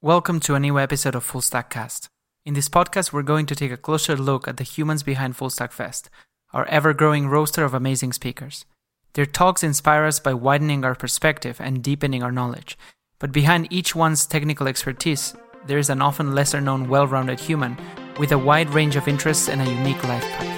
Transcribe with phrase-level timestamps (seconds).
[0.00, 2.08] Welcome to a new episode of Full Stack Cast.
[2.46, 5.50] In this podcast, we're going to take a closer look at the humans behind Full
[5.50, 6.08] Stack Fest,
[6.52, 8.64] our ever growing roster of amazing speakers.
[9.14, 12.78] Their talks inspire us by widening our perspective and deepening our knowledge.
[13.18, 15.34] But behind each one's technical expertise,
[15.66, 17.76] there is an often lesser known, well rounded human
[18.20, 20.57] with a wide range of interests and a unique life path.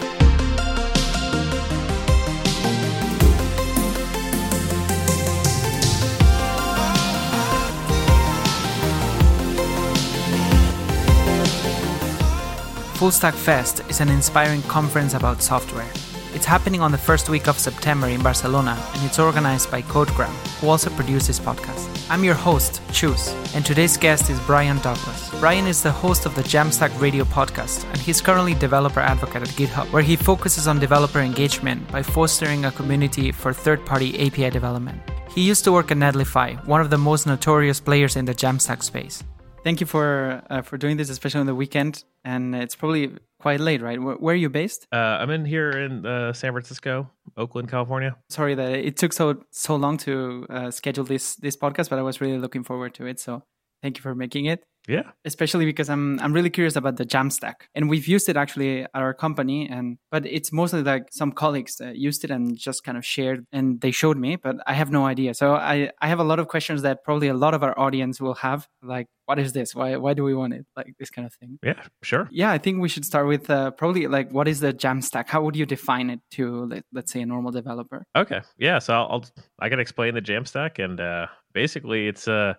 [13.01, 15.91] Full Stack Fest is an inspiring conference about software.
[16.35, 20.35] It's happening on the first week of September in Barcelona, and it's organized by CodeGram,
[20.61, 21.89] who also produces this podcast.
[22.11, 25.31] I'm your host, Chus, and today's guest is Brian Douglas.
[25.41, 29.57] Brian is the host of the Jamstack Radio podcast, and he's currently developer advocate at
[29.57, 35.01] GitHub, where he focuses on developer engagement by fostering a community for third-party API development.
[35.35, 38.83] He used to work at Netlify, one of the most notorious players in the Jamstack
[38.83, 39.25] space.
[39.63, 42.05] Thank you for uh, for doing this, especially on the weekend.
[42.25, 44.01] And it's probably quite late, right?
[44.01, 44.87] Where, where are you based?
[44.91, 48.17] Uh, I'm in here in uh, San Francisco, Oakland, California.
[48.31, 52.03] Sorry that it took so so long to uh, schedule this this podcast, but I
[52.03, 53.21] was really looking forward to it.
[53.21, 53.43] So
[53.83, 54.65] thank you for making it.
[54.89, 55.11] Yeah.
[55.25, 58.91] Especially because I'm I'm really curious about the Jamstack, and we've used it actually at
[58.95, 62.97] our company, and but it's mostly like some colleagues that used it and just kind
[62.99, 65.35] of shared, and they showed me, but I have no idea.
[65.35, 68.21] So I I have a lot of questions that probably a lot of our audience
[68.21, 69.77] will have, like what is this?
[69.77, 70.67] Why why do we want it?
[70.77, 71.59] Like this kind of thing.
[71.63, 72.29] Yeah, sure.
[72.33, 75.29] Yeah, I think we should start with uh, probably like what is the Jamstack?
[75.29, 78.05] How would you define it to let, let's say a normal developer?
[78.17, 78.41] Okay.
[78.59, 78.81] Yeah.
[78.81, 79.25] So I'll, I'll
[79.61, 82.55] I can explain the Jamstack, and uh, basically it's a uh,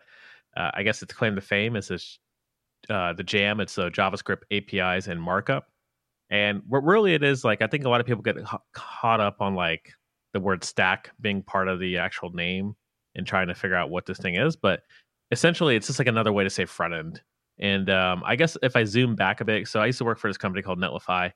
[0.55, 2.19] uh, I guess its claim to fame is this
[2.89, 3.59] uh, the Jam.
[3.59, 5.67] It's uh, JavaScript APIs and markup.
[6.29, 8.37] And what really it is like, I think a lot of people get
[8.73, 9.91] caught up on like
[10.33, 12.75] the word stack being part of the actual name
[13.15, 14.55] and trying to figure out what this thing is.
[14.55, 14.83] But
[15.31, 17.21] essentially, it's just like another way to say front end.
[17.59, 20.17] And um, I guess if I zoom back a bit, so I used to work
[20.17, 21.31] for this company called Netlify,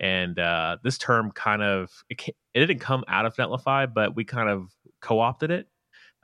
[0.00, 2.20] and uh, this term kind of it,
[2.54, 4.70] it, didn't come out of Netlify, but we kind of
[5.00, 5.68] co-opted it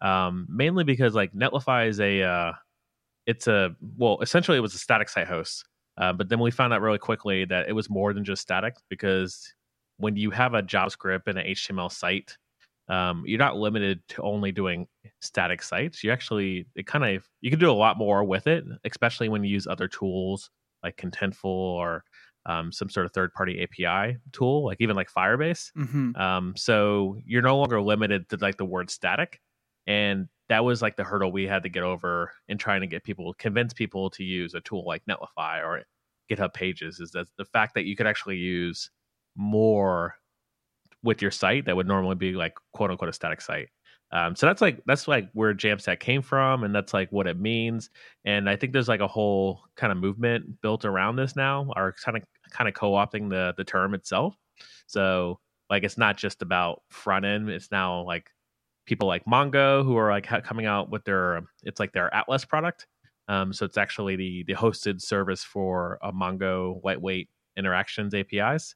[0.01, 2.53] um, mainly because like Netlify is a uh,
[3.27, 5.65] it's a well essentially it was a static site host,
[5.97, 8.77] uh, but then we found out really quickly that it was more than just static
[8.89, 9.53] because
[9.99, 12.37] when you have a JavaScript and an HTML site,
[12.89, 14.87] um, you're not limited to only doing
[15.21, 16.05] static sites.
[16.05, 19.45] You actually it kind of you can do a lot more with it, especially when
[19.45, 20.51] you use other tools
[20.83, 22.05] like Contentful or
[22.47, 25.71] um, some sort of third party API tool, like even like Firebase.
[25.77, 26.17] Mm-hmm.
[26.17, 29.41] Um, so you're no longer limited to like the word static
[29.89, 33.03] and that was like the hurdle we had to get over in trying to get
[33.03, 35.83] people convince people to use a tool like netlify or
[36.31, 38.91] github pages is that the fact that you could actually use
[39.35, 40.15] more
[41.03, 43.69] with your site that would normally be like quote unquote a static site.
[44.11, 47.39] Um, so that's like that's like where jamstack came from and that's like what it
[47.39, 47.91] means.
[48.25, 51.95] And i think there's like a whole kind of movement built around this now or
[52.05, 54.35] kind of kind of co-opting the the term itself.
[54.87, 55.41] So
[55.71, 58.31] like it's not just about front end it's now like
[58.89, 62.87] people like Mongo who are like coming out with their it's like their Atlas product.
[63.29, 68.75] Um, so it's actually the the hosted service for a Mongo lightweight interactions APIs.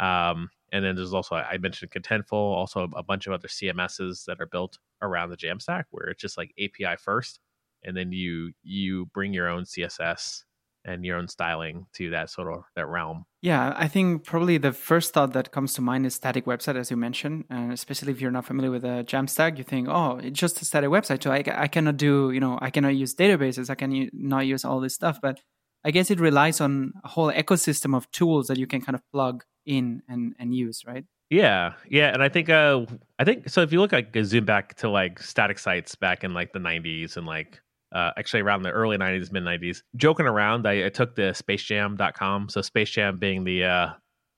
[0.00, 4.40] Um, and then there's also I mentioned Contentful, also a bunch of other CMSs that
[4.40, 7.38] are built around the Jamstack where it's just like API first,
[7.84, 10.42] and then you you bring your own CSS
[10.84, 13.24] and your own styling to that sort of that realm.
[13.40, 16.90] Yeah, I think probably the first thought that comes to mind is static website, as
[16.90, 20.38] you mentioned, and especially if you're not familiar with a Jamstack, you think, oh, it's
[20.38, 23.70] just a static website, so I, I cannot do, you know, I cannot use databases,
[23.70, 25.40] I can not use all this stuff, but
[25.84, 29.02] I guess it relies on a whole ecosystem of tools that you can kind of
[29.12, 31.04] plug in and and use, right?
[31.30, 32.84] Yeah, yeah, and I think uh,
[33.18, 33.62] I think so.
[33.62, 37.16] If you look like zoom back to like static sites back in like the '90s
[37.16, 37.60] and like
[37.92, 39.82] uh, actually around the early 90s, mid 90s.
[39.96, 42.48] Joking around, I, I, took the spacejam.com.
[42.48, 43.90] So Space Jam being the, uh,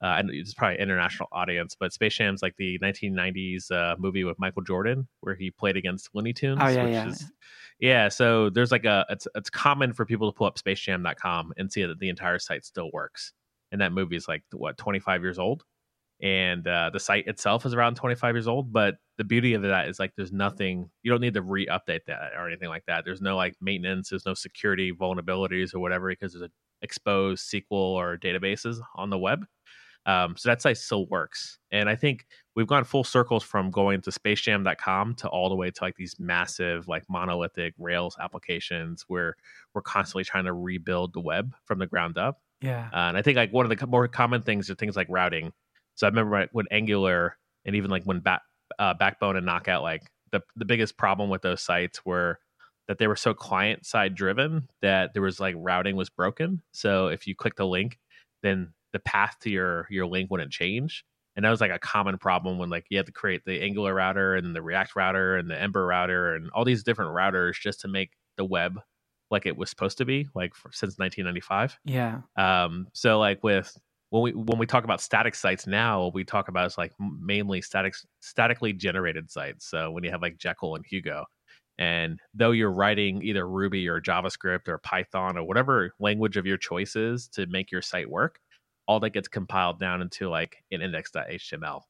[0.02, 4.62] uh, it's probably international audience, but Space Jam's like the 1990s uh, movie with Michael
[4.62, 6.58] Jordan where he played against Looney Tunes.
[6.60, 7.08] Oh, yeah, yeah.
[7.08, 7.30] Is,
[7.78, 11.72] yeah, so there's like a, it's, it's common for people to pull up spacejam.com and
[11.72, 13.32] see that the entire site still works.
[13.72, 15.64] And that movie is like, what, 25 years old?
[16.22, 19.88] And uh, the site itself is around 25 years old but the beauty of that
[19.88, 23.04] is like there's nothing you don't need to re-update that or anything like that.
[23.04, 26.50] There's no like maintenance there's no security vulnerabilities or whatever because there's a
[26.82, 29.44] exposed sql or databases on the web.
[30.06, 31.58] Um, so that site still works.
[31.70, 32.26] And i think
[32.56, 36.16] we've gone full circles from going to spacejam.com to all the way to like these
[36.18, 39.36] massive like monolithic rails applications where
[39.74, 42.40] we're constantly trying to rebuild the web from the ground up.
[42.60, 42.88] Yeah.
[42.92, 45.52] Uh, and i think like one of the more common things are things like routing
[45.94, 48.42] so I remember when Angular and even like when back,
[48.78, 50.02] uh, Backbone and Knockout, like
[50.32, 52.38] the the biggest problem with those sites were
[52.88, 56.60] that they were so client side driven that there was like routing was broken.
[56.72, 57.98] So if you clicked a link,
[58.42, 61.04] then the path to your your link wouldn't change.
[61.36, 63.94] And that was like a common problem when like you had to create the Angular
[63.94, 67.80] router and the React router and the Ember router and all these different routers just
[67.80, 68.80] to make the web
[69.30, 71.78] like it was supposed to be like for, since 1995.
[71.84, 72.20] Yeah.
[72.36, 72.88] Um.
[72.92, 73.76] So like with
[74.14, 77.96] when we when we talk about static sites now, we talk about like mainly static
[78.20, 79.66] statically generated sites.
[79.66, 81.24] So when you have like Jekyll and Hugo,
[81.78, 86.58] and though you're writing either Ruby or JavaScript or Python or whatever language of your
[86.58, 88.38] choices to make your site work,
[88.86, 91.80] all that gets compiled down into like an index.html.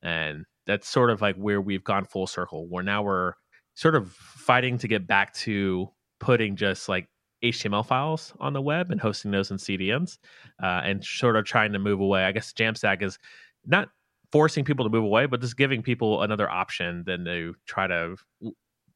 [0.00, 3.32] And that's sort of like where we've gone full circle, where now we're
[3.74, 5.90] sort of fighting to get back to
[6.20, 7.08] putting just like
[7.44, 10.18] HTML files on the web and hosting those in CDNs
[10.62, 12.24] uh, and sort of trying to move away.
[12.24, 13.18] I guess Jamstack is
[13.66, 13.90] not
[14.32, 18.16] forcing people to move away, but just giving people another option than to try to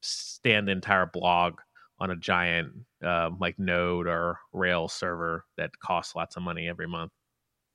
[0.00, 1.60] stand the entire blog
[2.00, 2.72] on a giant
[3.04, 7.12] uh, like Node or Rails server that costs lots of money every month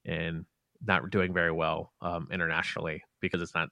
[0.06, 0.46] and
[0.86, 3.70] not doing very well um, internationally because it's not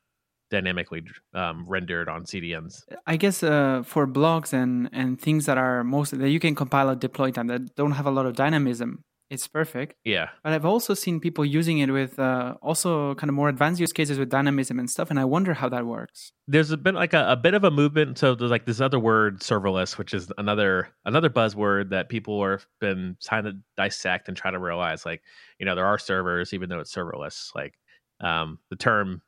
[0.51, 1.01] dynamically
[1.33, 2.83] um, rendered on CDNs.
[3.07, 6.89] I guess uh, for blogs and and things that are mostly that you can compile
[6.89, 9.95] a deploy time that don't have a lot of dynamism, it's perfect.
[10.03, 10.27] Yeah.
[10.43, 13.93] But I've also seen people using it with uh, also kind of more advanced use
[13.93, 16.33] cases with dynamism and stuff, and I wonder how that works.
[16.49, 18.17] There's been like a, a bit of a movement.
[18.17, 22.67] So there's like this other word, serverless, which is another another buzzword that people have
[22.81, 25.21] been trying to dissect and try to realize, like
[25.59, 27.55] you know, there are servers even though it's serverless.
[27.55, 27.75] Like
[28.19, 29.21] um, the term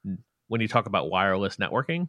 [0.54, 2.08] when you talk about wireless networking,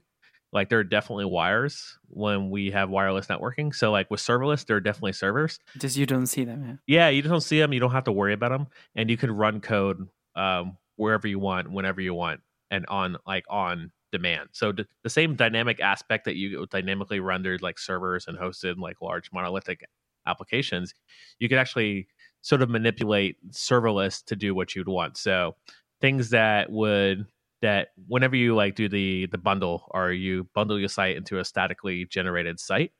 [0.52, 3.74] like there are definitely wires when we have wireless networking.
[3.74, 5.58] So like with serverless, there are definitely servers.
[5.78, 6.78] Just you don't see them.
[6.86, 7.72] Yeah, yeah you don't see them.
[7.72, 10.06] You don't have to worry about them, and you can run code
[10.36, 14.50] um, wherever you want, whenever you want, and on like on demand.
[14.52, 19.00] So d- the same dynamic aspect that you dynamically rendered like servers and hosted like
[19.00, 19.88] large monolithic
[20.26, 20.92] applications,
[21.38, 22.08] you could actually
[22.42, 25.16] sort of manipulate serverless to do what you'd want.
[25.16, 25.56] So
[26.02, 27.24] things that would
[27.64, 31.44] that whenever you like do the the bundle or you bundle your site into a
[31.44, 32.92] statically generated site,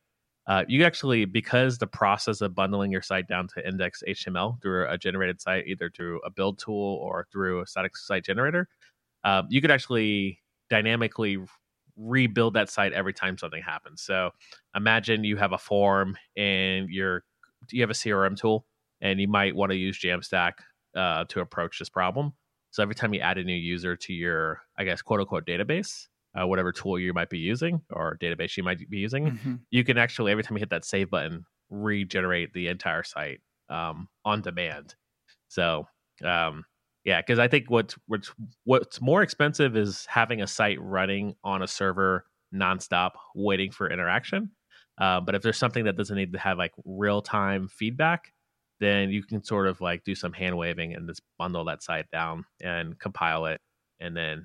[0.46, 4.88] uh, you actually because the process of bundling your site down to index HTML through
[4.88, 8.66] a generated site, either through a build tool or through a static site generator,
[9.22, 10.40] uh, you could actually
[10.70, 11.36] dynamically
[11.98, 14.00] rebuild that site every time something happens.
[14.00, 14.30] So
[14.74, 17.22] imagine you have a form and you're
[17.70, 18.64] you have a CRM tool
[19.02, 20.52] and you might want to use Jamstack
[20.96, 22.32] uh, to approach this problem.
[22.74, 26.08] So every time you add a new user to your, I guess, quote unquote database,
[26.34, 29.54] uh, whatever tool you might be using or database you might be using, mm-hmm.
[29.70, 33.38] you can actually, every time you hit that save button, regenerate the entire site
[33.70, 34.96] um, on demand.
[35.46, 35.86] So,
[36.24, 36.64] um,
[37.04, 38.32] yeah, because I think what's, what's
[38.64, 44.50] what's more expensive is having a site running on a server nonstop, waiting for interaction.
[45.00, 48.32] Uh, but if there's something that doesn't need to have like real time feedback,
[48.80, 52.10] then you can sort of like do some hand waving and just bundle that site
[52.10, 53.60] down and compile it
[54.00, 54.44] and then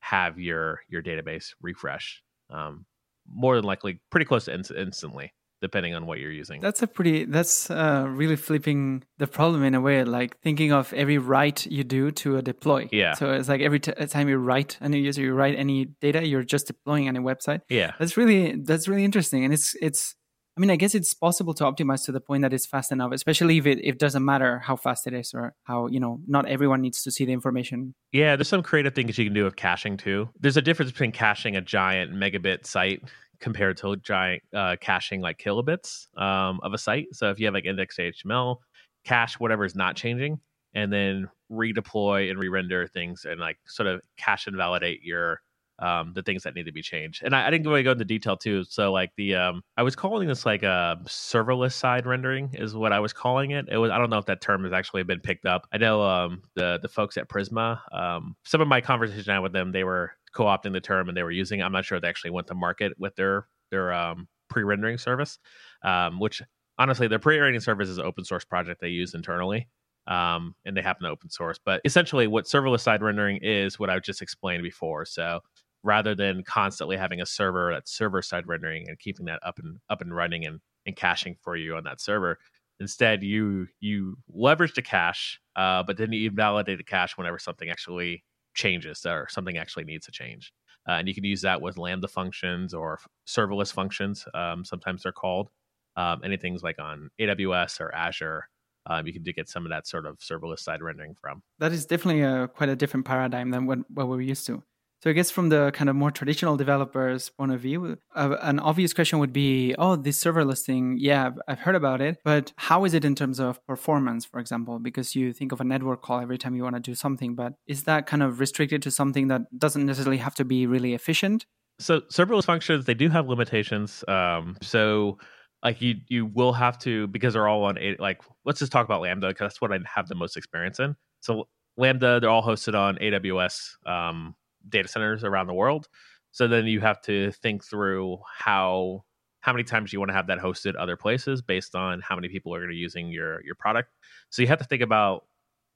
[0.00, 2.84] have your your database refresh um,
[3.26, 5.32] more than likely pretty close to in- instantly
[5.64, 6.60] depending on what you're using.
[6.60, 10.92] That's a pretty that's uh, really flipping the problem in a way like thinking of
[10.92, 12.86] every write you do to a deploy.
[12.92, 13.14] Yeah.
[13.14, 16.26] So it's like every t- time you write a new user you write any data
[16.26, 17.62] you're just deploying on a website.
[17.70, 17.92] Yeah.
[17.98, 20.14] That's really that's really interesting and it's it's
[20.56, 23.10] I mean, I guess it's possible to optimize to the point that it's fast enough,
[23.12, 26.46] especially if it, it doesn't matter how fast it is or how, you know, not
[26.48, 27.94] everyone needs to see the information.
[28.12, 30.28] Yeah, there's some creative things you can do with caching too.
[30.38, 33.02] There's a difference between caching a giant megabit site
[33.40, 37.08] compared to giant uh, caching like kilobits um, of a site.
[37.12, 38.58] So if you have like index.html,
[39.04, 40.38] cache whatever is not changing,
[40.72, 45.40] and then redeploy and re-render things and like sort of cache and validate your
[45.78, 47.22] um, the things that need to be changed.
[47.24, 48.64] And I, I didn't really go into detail too.
[48.64, 52.92] So like the um, I was calling this like a serverless side rendering is what
[52.92, 53.66] I was calling it.
[53.70, 55.66] It was I don't know if that term has actually been picked up.
[55.72, 57.80] I know um, the the folks at Prisma.
[57.92, 61.16] Um, some of my conversation I had with them, they were co-opting the term and
[61.16, 61.62] they were using.
[61.62, 65.38] I'm not sure they actually went to market with their their um, pre-rendering service,
[65.82, 66.42] um, which
[66.78, 69.68] honestly their pre-rendering service is an open source project they use internally
[70.06, 71.58] um, and they happen to open source.
[71.64, 75.04] But essentially, what serverless side rendering is what I just explained before.
[75.04, 75.40] So
[75.84, 79.78] rather than constantly having a server that's server side rendering and keeping that up and
[79.90, 82.38] up and running and, and caching for you on that server.
[82.80, 87.68] Instead, you you leverage the cache, uh, but then you invalidate the cache whenever something
[87.68, 88.24] actually
[88.54, 90.52] changes or something actually needs to change.
[90.88, 94.24] Uh, and you can use that with Lambda functions or serverless functions.
[94.34, 95.50] Um, sometimes they're called
[95.96, 98.48] um, anything like on AWS or Azure.
[98.86, 101.42] Um, you can get some of that sort of serverless side rendering from.
[101.58, 104.62] That is definitely a, quite a different paradigm than what, what we're used to.
[105.04, 108.58] So I guess from the kind of more traditional developers' point of view, uh, an
[108.58, 112.86] obvious question would be, oh, this serverless thing, yeah, I've heard about it, but how
[112.86, 114.78] is it in terms of performance, for example?
[114.78, 117.52] Because you think of a network call every time you want to do something, but
[117.66, 121.44] is that kind of restricted to something that doesn't necessarily have to be really efficient?
[121.78, 124.04] So serverless functions, they do have limitations.
[124.08, 125.18] Um, so
[125.62, 129.02] like you you will have to because they're all on like let's just talk about
[129.02, 132.78] lambda because that's what i have the most experience in so lambda they're all hosted
[132.78, 134.34] on aws um,
[134.68, 135.88] data centers around the world
[136.32, 139.04] so then you have to think through how
[139.40, 142.28] how many times you want to have that hosted other places based on how many
[142.28, 143.90] people are going to be using your your product
[144.30, 145.24] so you have to think about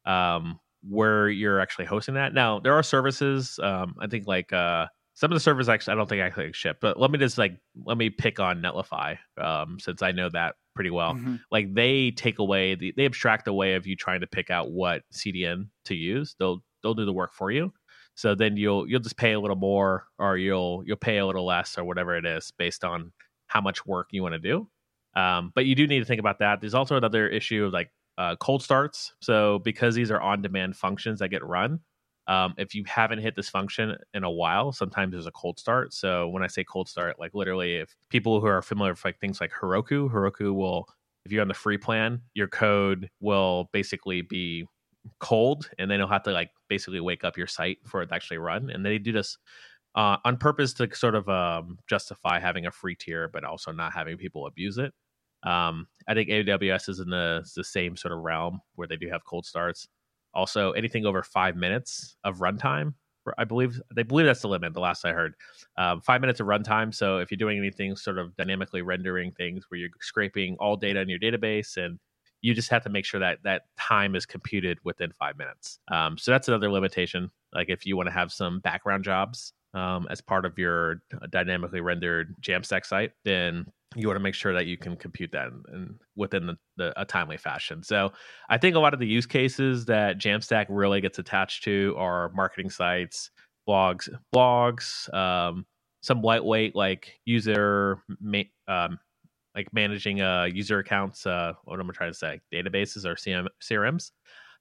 [0.06, 4.86] um, where you're actually hosting that now there are services um, i think like uh,
[5.18, 7.58] some of the servers actually I don't think actually ship, but let me just like
[7.84, 11.14] let me pick on Netlify um, since I know that pretty well.
[11.14, 11.36] Mm-hmm.
[11.50, 15.02] Like they take away the, they abstract away of you trying to pick out what
[15.12, 16.36] CDN to use.
[16.38, 17.72] They'll they'll do the work for you.
[18.18, 21.46] So then you'll you'll just pay a little more or you'll you'll pay a little
[21.46, 23.12] less or whatever it is based on
[23.46, 24.68] how much work you want to do.
[25.14, 26.60] Um, but you do need to think about that.
[26.60, 29.12] There's also another issue of like uh, cold starts.
[29.22, 31.78] So because these are on demand functions that get run,
[32.26, 35.94] um, if you haven't hit this function in a while, sometimes there's a cold start.
[35.94, 39.20] So when I say cold start, like literally, if people who are familiar with like
[39.20, 40.88] things like Heroku, Heroku will,
[41.24, 44.66] if you're on the free plan, your code will basically be
[45.18, 48.14] cold, and then you'll have to like basically wake up your site for it to
[48.14, 48.70] actually run.
[48.70, 49.38] And they do this
[49.94, 53.92] uh, on purpose to sort of um, justify having a free tier, but also not
[53.92, 54.92] having people abuse it.
[55.44, 59.08] Um, I think AWS is in the, the same sort of realm where they do
[59.08, 59.88] have cold starts.
[60.34, 62.94] Also, anything over five minutes of runtime,
[63.36, 64.72] I believe they believe that's the limit.
[64.72, 65.34] The last I heard,
[65.76, 66.94] um, five minutes of runtime.
[66.94, 71.00] So if you're doing anything sort of dynamically rendering things where you're scraping all data
[71.00, 71.98] in your database and
[72.40, 75.78] you just have to make sure that that time is computed within five minutes.
[75.90, 77.30] Um, so that's another limitation.
[77.52, 81.80] Like if you want to have some background jobs um, as part of your dynamically
[81.80, 83.66] rendered Jamstack site, then
[83.96, 87.00] you want to make sure that you can compute that in, in within the, the,
[87.00, 87.82] a timely fashion.
[87.82, 88.12] So
[88.48, 92.30] I think a lot of the use cases that Jamstack really gets attached to are
[92.34, 93.30] marketing sites,
[93.68, 95.66] blogs, blogs, um,
[96.02, 98.98] some lightweight like user ma- um,
[99.58, 101.26] like managing uh, user accounts.
[101.26, 102.40] Uh, what am I trying to say?
[102.52, 104.12] Databases or CM, CRMs.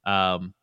[0.05, 0.55] Um,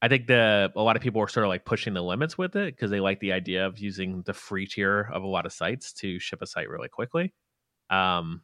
[0.00, 2.56] I think the a lot of people are sort of like pushing the limits with
[2.56, 5.52] it because they like the idea of using the free tier of a lot of
[5.52, 7.34] sites to ship a site really quickly.
[7.90, 8.40] Um,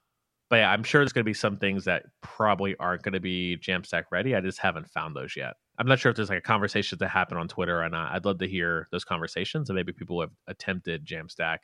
[0.50, 3.20] but yeah, I'm sure there's going to be some things that probably aren't going to
[3.20, 4.34] be Jamstack ready.
[4.34, 5.54] I just haven't found those yet.
[5.78, 8.12] I'm not sure if there's like a conversation that happen on Twitter or not.
[8.12, 11.58] I'd love to hear those conversations and maybe people have attempted Jamstack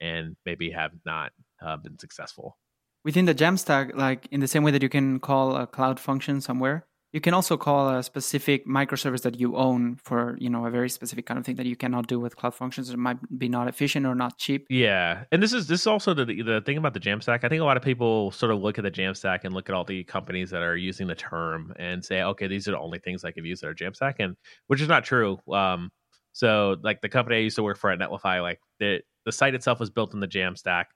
[0.00, 1.30] and maybe have not
[1.62, 2.56] uh, been successful.
[3.04, 6.40] Within the Jamstack, like in the same way that you can call a cloud function
[6.40, 10.70] somewhere, you can also call a specific microservice that you own for you know a
[10.70, 13.48] very specific kind of thing that you cannot do with cloud functions it might be
[13.48, 14.66] not efficient or not cheap.
[14.70, 17.42] Yeah and this is this is also the the thing about the jamstack.
[17.42, 19.74] I think a lot of people sort of look at the jamstack and look at
[19.74, 22.98] all the companies that are using the term and say okay these are the only
[22.98, 24.36] things i could use that are jamstack and
[24.68, 25.90] which is not true um
[26.32, 29.54] so like the company i used to work for at netlify like the the site
[29.54, 30.86] itself was built in the jamstack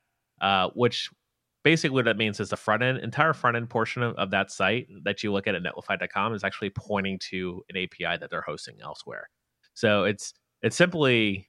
[0.41, 1.11] uh, which
[1.65, 4.51] basically what that means is the front end entire front end portion of, of that
[4.51, 8.43] site that you look at at netlify.com is actually pointing to an api that they're
[8.43, 9.29] hosting elsewhere.
[9.73, 11.49] So it's it's simply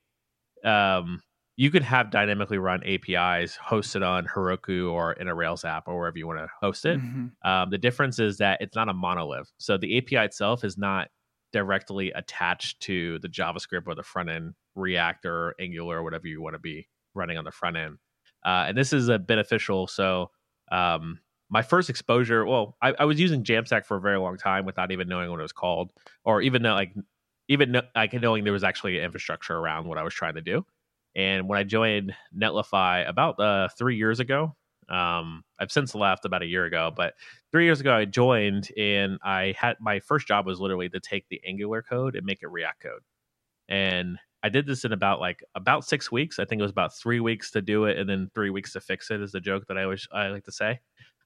[0.63, 1.21] um,
[1.57, 5.97] you could have dynamically run apis hosted on heroku or in a rails app or
[5.97, 6.99] wherever you want to host it.
[6.99, 7.49] Mm-hmm.
[7.49, 9.51] um, the difference is that it's not a monolith.
[9.57, 11.09] So the api itself is not
[11.53, 16.41] directly attached to the javascript or the front end react or angular or whatever you
[16.41, 17.97] want to be running on the front end
[18.45, 19.87] uh, and this is a beneficial.
[19.87, 20.29] So
[20.71, 24.65] um, my first exposure, well, I, I, was using Jamstack for a very long time
[24.65, 25.91] without even knowing what it was called,
[26.23, 26.93] or even know, like
[27.47, 30.65] even know, like knowing there was actually infrastructure around what I was trying to do.
[31.15, 34.55] And when I joined Netlify about uh, three years ago,
[34.89, 37.13] um, I've since left about a year ago, but
[37.51, 41.27] three years ago I joined, and I had my first job was literally to take
[41.29, 43.01] the Angular code and make it React code.
[43.67, 46.37] And I did this in about like about six weeks.
[46.37, 48.79] I think it was about three weeks to do it, and then three weeks to
[48.79, 49.19] fix it.
[49.19, 50.79] Is the joke that I always I like to say.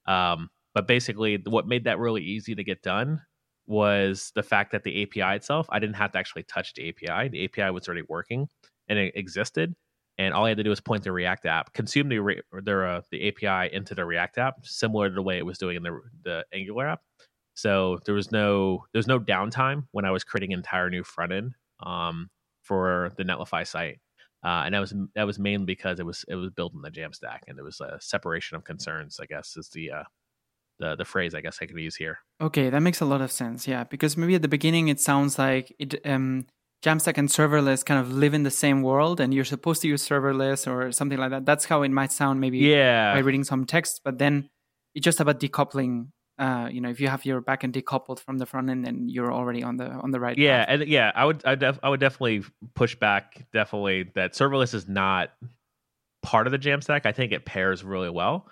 [0.06, 3.22] Um, but basically, what made that really easy to get done
[3.68, 7.28] was the fact that the API itself, I didn't have to actually touch the API.
[7.28, 8.48] The API was already working
[8.88, 9.76] and it existed,
[10.18, 13.02] and all I had to do was point the React app, consume the the, uh,
[13.12, 16.00] the API into the React app, similar to the way it was doing in the
[16.24, 17.02] the Angular app.
[17.54, 21.04] So there was no there was no downtime when I was creating an entire new
[21.04, 21.56] front end.
[21.82, 22.30] Um,
[22.70, 24.00] for the Netlify site.
[24.46, 26.92] Uh, and that was that was mainly because it was it was built in the
[26.92, 29.20] Jamstack, and there was a separation of concerns.
[29.20, 30.04] I guess is the uh,
[30.80, 32.20] the the phrase I guess I can use here.
[32.40, 33.68] Okay, that makes a lot of sense.
[33.68, 36.46] Yeah, because maybe at the beginning it sounds like it um
[36.86, 40.08] Jamstack and serverless kind of live in the same world and you're supposed to use
[40.08, 41.46] serverless or something like that.
[41.46, 43.14] That's how it might sound maybe yeah.
[43.14, 44.50] by reading some text, but then
[44.96, 48.46] it's just about decoupling uh, you know, if you have your backend decoupled from the
[48.46, 50.38] front end, then you're already on the on the right.
[50.38, 50.82] Yeah, path.
[50.82, 52.44] and yeah, I would I, def- I would definitely
[52.76, 55.32] push back definitely that serverless is not
[56.24, 57.06] part of the Jamstack.
[57.06, 58.48] I think it pairs really well.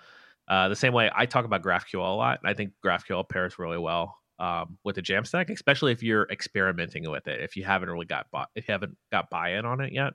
[0.46, 2.40] Uh, the same way I talk about GraphQL a lot.
[2.44, 7.26] I think GraphQL pairs really well um, with the Jamstack, especially if you're experimenting with
[7.26, 7.40] it.
[7.40, 10.14] If you haven't really got buy- if you haven't got buy-in on it yet,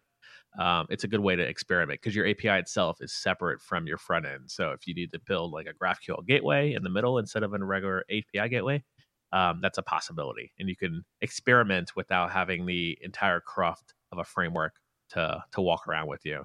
[0.60, 3.98] um, it's a good way to experiment because your API itself is separate from your
[3.98, 4.52] front end.
[4.52, 7.54] So if you need to build like a GraphQL gateway in the middle instead of
[7.54, 8.84] a regular API gateway,
[9.32, 14.24] um, that's a possibility, and you can experiment without having the entire cruft of a
[14.24, 14.76] framework
[15.10, 16.44] to to walk around with you.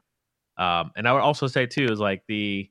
[0.57, 2.71] Um, and I would also say too is like the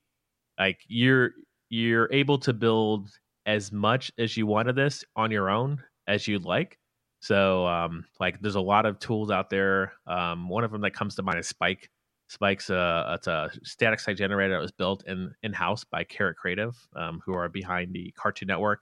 [0.60, 1.32] like you're
[1.70, 3.10] you're able to build
[3.46, 6.80] as much as you want of this on your own as you'd like
[7.28, 9.92] so, um, like, there's a lot of tools out there.
[10.08, 11.90] Um, one of them that comes to mind is Spike.
[12.30, 16.38] Spike's a it's a static site generator that was built in in house by Carrot
[16.38, 18.80] Creative, um, who are behind the Cartoon Network.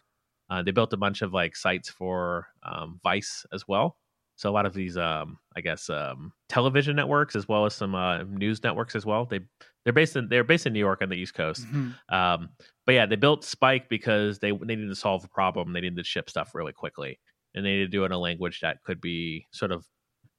[0.48, 3.98] Uh, they built a bunch of like sites for um, Vice as well.
[4.36, 7.96] So a lot of these, um, I guess, um, television networks as well as some
[7.96, 9.26] uh, news networks as well.
[9.26, 9.40] They
[9.86, 11.66] they're based in they're based in New York on the East Coast.
[11.66, 12.16] Mm-hmm.
[12.16, 12.50] Um,
[12.86, 15.74] but yeah, they built Spike because they they needed to solve a problem.
[15.74, 17.18] They needed to ship stuff really quickly
[17.56, 19.86] and they need to do it in a language that could be sort of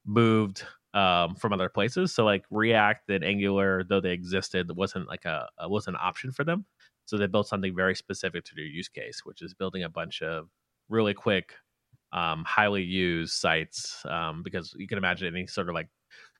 [0.05, 2.13] moved um, from other places.
[2.13, 6.31] So like React and Angular, though they existed, wasn't like a, a wasn't an option
[6.31, 6.65] for them.
[7.05, 10.21] So they built something very specific to their use case, which is building a bunch
[10.21, 10.49] of
[10.89, 11.53] really quick,
[12.13, 14.05] um, highly used sites.
[14.05, 15.89] Um, because you can imagine any sort of like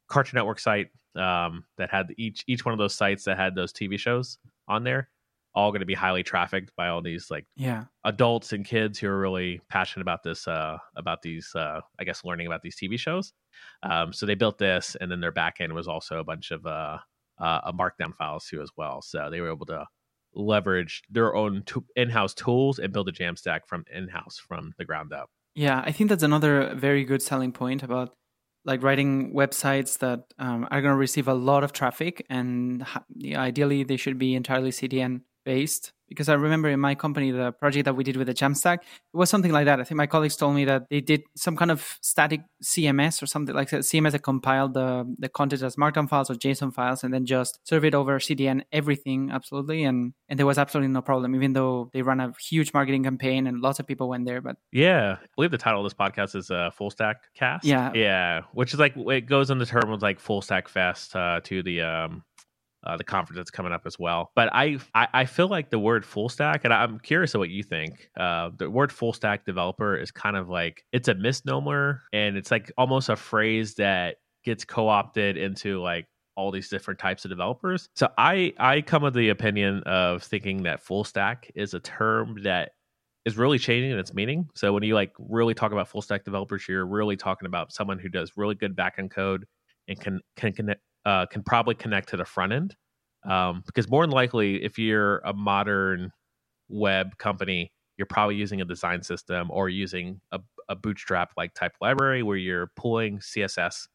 [0.08, 3.74] Cartoon Network site um, that had each each one of those sites that had those
[3.74, 5.10] TV shows on there
[5.58, 7.86] all going to be highly trafficked by all these like yeah.
[8.06, 12.24] adults and kids who are really passionate about this uh about these uh i guess
[12.24, 13.34] learning about these tv shows.
[13.82, 17.00] Um so they built this and then their backend was also a bunch of uh
[17.40, 19.02] uh markdown files too as well.
[19.02, 19.84] So they were able to
[20.36, 25.12] leverage their own to- in-house tools and build a jamstack from in-house from the ground
[25.12, 25.32] up.
[25.56, 28.14] Yeah i think that's another very good selling point about
[28.64, 33.06] like writing websites that um, are going to receive a lot of traffic and ha-
[33.34, 37.86] ideally they should be entirely cdn based because I remember in my company the project
[37.86, 39.80] that we did with the Jamstack, it was something like that.
[39.80, 43.28] I think my colleagues told me that they did some kind of static CMS or
[43.28, 43.82] something like that.
[43.82, 47.60] CMS that compiled the the content as Markdown files or JSON files and then just
[47.64, 51.90] serve it over CDN everything absolutely and and there was absolutely no problem even though
[51.94, 54.42] they ran a huge marketing campaign and lots of people went there.
[54.42, 57.66] But yeah, I believe the title of this podcast is uh, Full Stack Cast.
[57.66, 61.16] Yeah, yeah, which is like it goes in the term of like Full Stack Fest
[61.16, 62.24] uh, to the um
[62.88, 64.32] uh, the conference that's coming up as well.
[64.36, 67.50] But I, I, I feel like the word full stack, and I'm curious of what
[67.50, 68.10] you think.
[68.18, 72.50] Uh, the word full stack developer is kind of like it's a misnomer, and it's
[72.50, 76.06] like almost a phrase that gets co-opted into like
[76.38, 77.90] all these different types of developers.
[77.96, 82.38] So I I come with the opinion of thinking that full stack is a term
[82.44, 82.72] that
[83.26, 84.48] is really changing in its meaning.
[84.56, 88.00] So when you like really talk about full stack developers, you're really talking about someone
[88.00, 89.46] who does really good backend code
[89.90, 92.76] and can can connect uh, can probably connect to the front end
[93.24, 96.12] um, because more than likely if you're a modern
[96.68, 101.72] web company you're probably using a design system or using a, a bootstrap like type
[101.80, 103.88] library where you're pulling css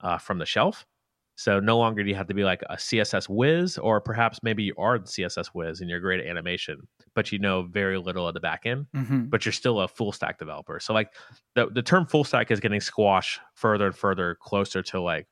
[0.00, 0.86] uh, from the shelf
[1.34, 4.62] so no longer do you have to be like a css whiz or perhaps maybe
[4.62, 8.28] you are the css whiz and you're great at animation but you know very little
[8.28, 9.24] of the back end mm-hmm.
[9.24, 11.12] but you're still a full stack developer so like
[11.56, 15.26] the, the term full stack is getting squashed further and further closer to like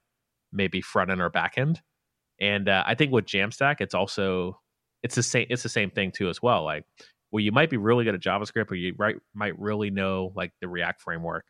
[0.52, 1.80] maybe front end or back end.
[2.40, 4.60] And uh, I think with Jamstack, it's also
[5.02, 6.64] it's the same it's the same thing too as well.
[6.64, 6.84] Like
[7.30, 10.52] well, you might be really good at JavaScript, or you right, might really know like
[10.60, 11.44] the React framework,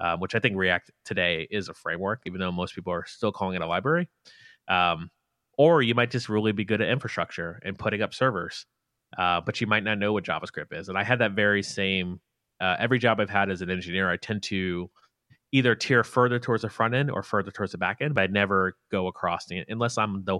[0.00, 3.30] um, which I think React today is a framework, even though most people are still
[3.32, 4.08] calling it a library.
[4.68, 5.10] Um,
[5.56, 8.66] or you might just really be good at infrastructure and putting up servers,
[9.18, 10.88] uh, but you might not know what JavaScript is.
[10.88, 12.20] And I had that very same.
[12.60, 14.90] Uh, every job I've had as an engineer, I tend to
[15.52, 18.26] either tier further towards the front end or further towards the back end, but I
[18.28, 20.38] never go across the unless I'm the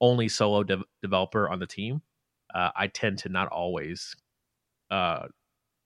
[0.00, 2.02] only solo de- developer on the team.
[2.54, 4.14] Uh, I tend to not always
[4.90, 5.26] uh,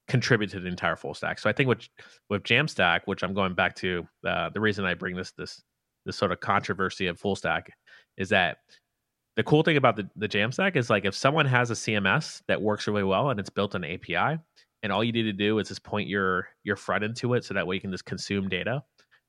[0.09, 1.39] contribute to the entire full stack.
[1.39, 1.89] So I think with
[2.29, 5.63] with Jamstack, which I'm going back to, uh, the reason I bring this this
[6.05, 7.71] this sort of controversy of full stack
[8.17, 8.59] is that
[9.37, 12.61] the cool thing about the, the Jamstack is like if someone has a CMS that
[12.61, 14.39] works really well and it's built on API,
[14.85, 17.55] and all you need to do is just point your your front into it so
[17.55, 18.85] that way you can just consume data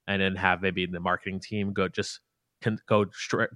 [0.07, 2.19] and then have maybe the marketing team go just
[2.61, 3.05] can go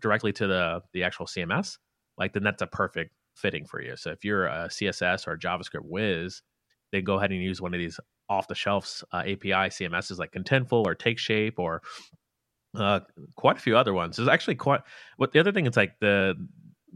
[0.01, 1.77] directly to the the actual cms
[2.17, 5.39] like then that's a perfect fitting for you so if you're a css or a
[5.39, 6.41] javascript whiz
[6.91, 10.31] then go ahead and use one of these off the shelves uh, API CMSs like
[10.31, 11.81] Contentful or TakeShape or
[12.75, 12.99] uh,
[13.35, 14.17] quite a few other ones.
[14.17, 14.81] There's actually quite.
[15.17, 16.35] What the other thing is like the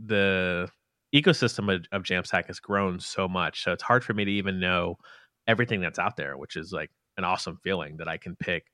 [0.06, 0.70] the
[1.14, 4.60] ecosystem of, of Jamstack has grown so much, so it's hard for me to even
[4.60, 4.98] know
[5.48, 8.66] everything that's out there, which is like an awesome feeling that I can pick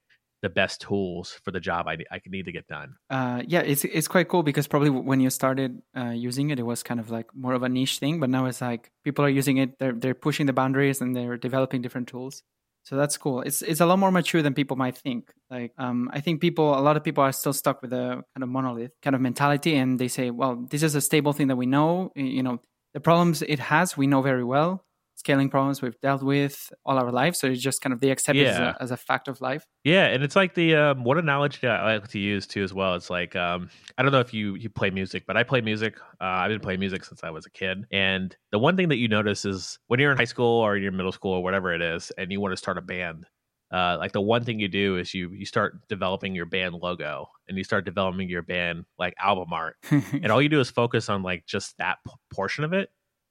[0.41, 2.95] the best tools for the job I, I need to get done.
[3.09, 6.63] Uh, yeah, it's it's quite cool because probably when you started uh, using it, it
[6.63, 9.29] was kind of like more of a niche thing, but now it's like people are
[9.29, 9.77] using it.
[9.79, 12.43] They're they're pushing the boundaries and they're developing different tools.
[12.89, 13.41] So that's cool.
[13.41, 15.31] It's it's a lot more mature than people might think.
[15.51, 18.41] Like um, I think people, a lot of people are still stuck with a kind
[18.41, 21.55] of monolith kind of mentality, and they say, well, this is a stable thing that
[21.55, 22.11] we know.
[22.15, 22.61] You know,
[22.95, 24.83] the problems it has, we know very well
[25.19, 27.35] scaling problems we've dealt with all our life.
[27.35, 28.43] So it's just kind of they accept yeah.
[28.43, 29.65] it as a, as a, fact of life.
[29.83, 32.95] Yeah, and it's like the um, one analogy I like to use too as well.
[32.95, 35.99] It's like um, I don't know if you you play music, but I play music.
[36.21, 38.97] Uh, I've been playing music since I was a kid, and the one thing that
[38.97, 41.73] you notice is when you're in high school or you're in middle school or whatever
[41.73, 43.25] it is, and you want to start a band.
[43.71, 47.29] Uh, like the one thing you do is you you start developing your band logo
[47.47, 51.07] and you start developing your band like album art and all you do is focus
[51.07, 52.89] on like just that p- portion of it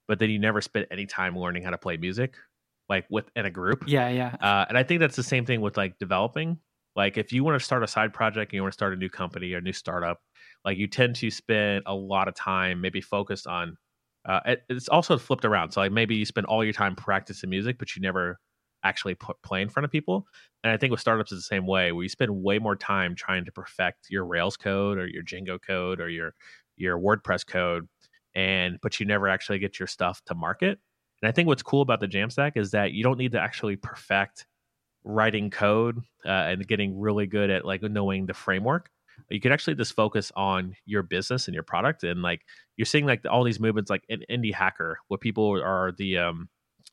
[0.09, 2.35] but then you never spend any time learning how to play music
[2.89, 3.85] like within a group.
[3.87, 4.35] Yeah yeah.
[4.41, 6.59] Uh, and i think that's the same thing with like developing.
[6.97, 8.97] Like if you want to start a side project and you want to start a
[8.97, 10.21] new company or a new startup
[10.65, 13.77] like you tend to spend a lot of time maybe focused on
[14.29, 15.71] uh, it, it's also flipped around.
[15.71, 18.41] So like maybe you spend all your time practicing music but you never
[18.83, 20.27] actually put, play in front of people.
[20.65, 23.15] And i think with startups is the same way where you spend way more time
[23.15, 26.35] trying to perfect your rails code or your django code or your
[26.77, 27.89] your wordpress code
[28.39, 30.79] and but you never actually get your stuff to market.
[31.21, 33.75] And I think what's cool about the Jamstack is that you don't need to actually
[33.75, 34.47] perfect
[35.03, 38.91] writing code uh, and getting really good at like knowing the framework.
[39.29, 42.05] You can actually just focus on your business and your product.
[42.05, 42.43] And like
[42.77, 46.49] you're seeing like all these movements like in Indie Hacker, where people are the um,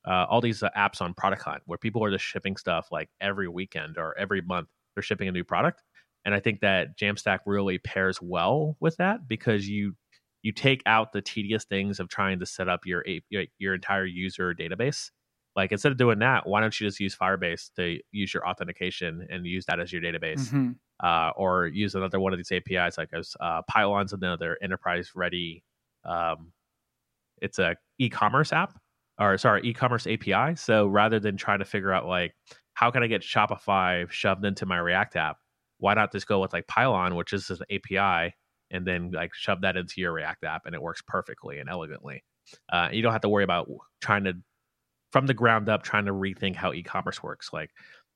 [0.08, 3.10] uh, all these uh, apps on Product Hunt, where people are just shipping stuff like
[3.22, 4.70] every weekend or every month.
[4.96, 5.84] They're shipping a new product.
[6.26, 9.94] And I think that Jamstack really pairs well with that because you
[10.46, 13.04] you take out the tedious things of trying to set up your
[13.58, 15.10] your entire user database.
[15.56, 19.26] Like instead of doing that, why don't you just use Firebase to use your authentication
[19.32, 20.74] and use that as your database, mm-hmm.
[21.04, 25.64] uh, or use another one of these APIs like as uh, Pylon's another enterprise ready.
[26.04, 26.52] Um,
[27.42, 28.78] it's a e-commerce app,
[29.20, 30.58] or sorry, e-commerce API.
[30.58, 32.36] So rather than trying to figure out like
[32.76, 35.38] how can I get Shopify shoved into my React app,
[35.80, 38.36] why not just go with like Pylon, which is an API
[38.72, 42.24] and then like shove that into your React app, and it works perfectly and elegantly.
[42.72, 43.70] Uh, you don't have to worry about
[44.02, 44.34] trying to
[45.12, 47.52] from the ground up trying to rethink how e-commerce works.
[47.54, 47.72] Like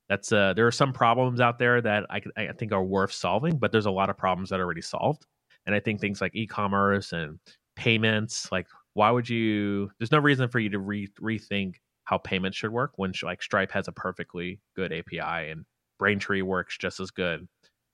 [0.08, 3.56] that's uh, there are some problems out there that I, I think are worth solving,
[3.56, 5.24] but there's a lot of problems that are already solved.
[5.66, 7.38] And I think things like e-commerce and
[7.76, 9.90] payments, like why would you?
[9.98, 13.70] There's no reason for you to re- rethink how payments should work when like Stripe
[13.72, 15.64] has a perfectly good API and
[15.98, 17.46] Braintree works just as good.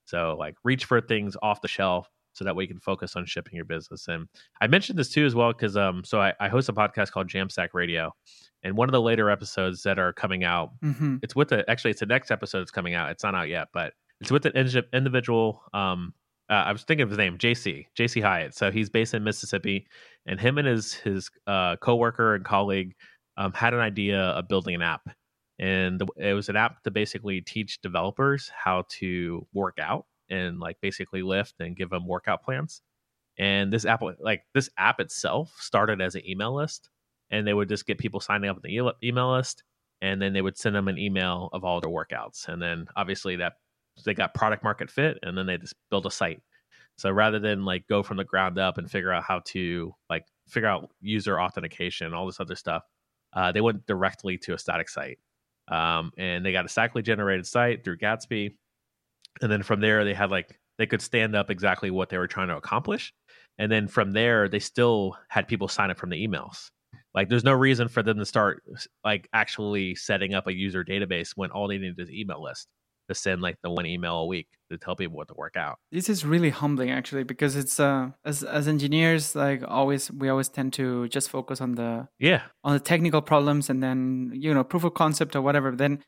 [0.06, 3.24] So like reach for things off the shelf so that way you can focus on
[3.24, 4.08] shipping your business.
[4.08, 4.28] And
[4.60, 7.28] I mentioned this too as well because um, so I, I, host a podcast called
[7.28, 8.12] Jamstack Radio,
[8.62, 11.16] and one of the later episodes that are coming out, mm-hmm.
[11.22, 13.10] it's with the actually it's the next episode that's coming out.
[13.10, 14.52] It's not out yet, but it's with an
[14.92, 15.62] individual.
[15.72, 16.12] Um,
[16.48, 18.54] uh, I was thinking of his name, JC JC Hyatt.
[18.54, 19.86] So he's based in Mississippi,
[20.26, 22.94] and him and his his uh, coworker and colleague
[23.36, 25.08] um, had an idea of building an app.
[25.58, 30.58] And the, it was an app to basically teach developers how to work out and
[30.58, 32.82] like basically lift and give them workout plans.
[33.38, 36.88] And this app, like this app itself, started as an email list,
[37.30, 39.62] and they would just get people signing up on the email list,
[40.00, 43.36] and then they would send them an email of all their workouts, and then obviously
[43.36, 43.54] that
[44.04, 46.42] they got product market fit, and then they just build a site.
[46.98, 50.24] So rather than like go from the ground up and figure out how to like
[50.48, 52.84] figure out user authentication, all this other stuff,
[53.34, 55.18] uh, they went directly to a static site.
[55.68, 58.54] Um, and they got a statically generated site through Gatsby
[59.42, 62.26] and then from there they had like they could stand up exactly what they were
[62.26, 63.12] trying to accomplish
[63.58, 66.70] and then from there they still had people sign up from the emails
[67.14, 68.62] like there's no reason for them to start
[69.04, 72.68] like actually setting up a user database when all they need is email list
[73.08, 75.78] to send like the one email a week to tell people what to work out.
[75.92, 80.48] This is really humbling actually because it's uh as as engineers like always we always
[80.48, 84.64] tend to just focus on the yeah on the technical problems and then you know
[84.64, 86.02] proof of concept or whatever then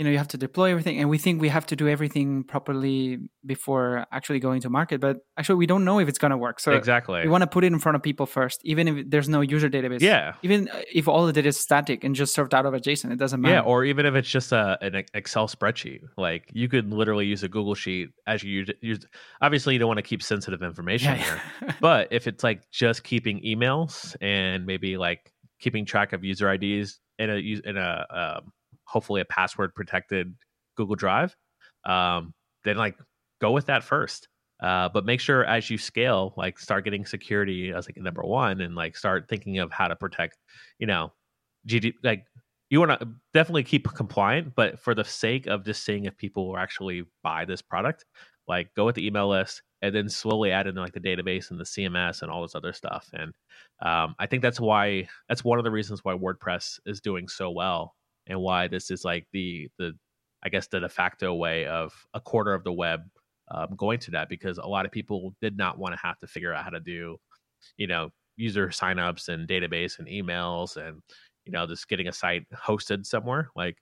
[0.00, 2.42] you know you have to deploy everything and we think we have to do everything
[2.42, 6.38] properly before actually going to market but actually we don't know if it's going to
[6.38, 6.58] work.
[6.58, 7.20] So exactly.
[7.20, 9.68] we want to put it in front of people first even if there's no user
[9.68, 10.00] database.
[10.00, 10.32] Yeah.
[10.42, 13.18] Even if all the data is static and just served out of a json it
[13.18, 13.56] doesn't matter.
[13.56, 17.42] Yeah or even if it's just a, an excel spreadsheet like you could literally use
[17.42, 19.04] a google sheet as you use
[19.42, 23.04] obviously you don't want to keep sensitive information yeah, here but if it's like just
[23.04, 28.52] keeping emails and maybe like keeping track of user ids in a in a um,
[28.90, 30.34] hopefully a password protected
[30.76, 31.36] Google Drive,
[31.84, 32.96] um, then like
[33.40, 34.28] go with that first.
[34.60, 38.60] Uh, but make sure as you scale, like start getting security as like number one,
[38.60, 40.36] and like start thinking of how to protect,
[40.78, 41.12] you know,
[41.66, 42.24] GD like
[42.68, 46.48] you want to definitely keep compliant, but for the sake of just seeing if people
[46.48, 48.04] will actually buy this product,
[48.48, 51.58] like go with the email list and then slowly add in like the database and
[51.58, 53.08] the CMS and all this other stuff.
[53.14, 53.32] And
[53.82, 57.50] um, I think that's why that's one of the reasons why WordPress is doing so
[57.50, 57.94] well
[58.30, 59.92] and why this is like the the
[60.42, 63.02] I guess the de facto way of a quarter of the web
[63.50, 66.26] um, going to that because a lot of people did not want to have to
[66.26, 67.16] figure out how to do,
[67.76, 71.02] you know, user signups and database and emails and
[71.44, 73.50] you know just getting a site hosted somewhere.
[73.56, 73.76] Like,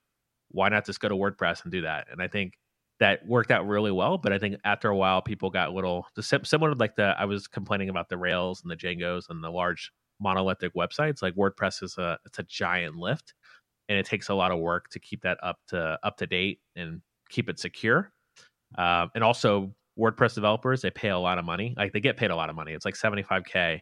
[0.51, 2.09] why not just go to WordPress and do that?
[2.11, 2.55] And I think
[3.01, 4.19] that worked out really well.
[4.19, 7.91] But I think after a while, people got little similar like the I was complaining
[7.91, 11.23] about the Rails and the Django's and the large monolithic websites.
[11.23, 13.35] Like WordPress is a it's a giant lift,
[13.89, 16.61] and it takes a lot of work to keep that up to up to date
[16.77, 18.13] and keep it secure.
[18.77, 21.75] Um, and also WordPress developers, they pay a lot of money.
[21.77, 22.73] Like they get paid a lot of money.
[22.73, 23.81] It's like 75K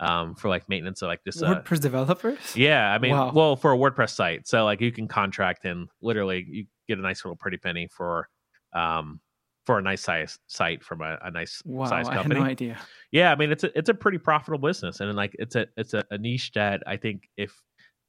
[0.00, 2.56] um, for like maintenance of like this uh, WordPress developers.
[2.56, 3.32] Yeah, I mean, wow.
[3.32, 7.02] well, for a WordPress site, so like you can contract and literally you get a
[7.02, 8.28] nice little pretty penny for
[8.72, 9.20] um
[9.66, 12.36] for a nice size site from a, a nice wow, size company.
[12.36, 12.78] I had no idea.
[13.12, 15.92] Yeah, I mean it's a it's a pretty profitable business, and like it's a it's
[15.92, 17.52] a, a niche that I think if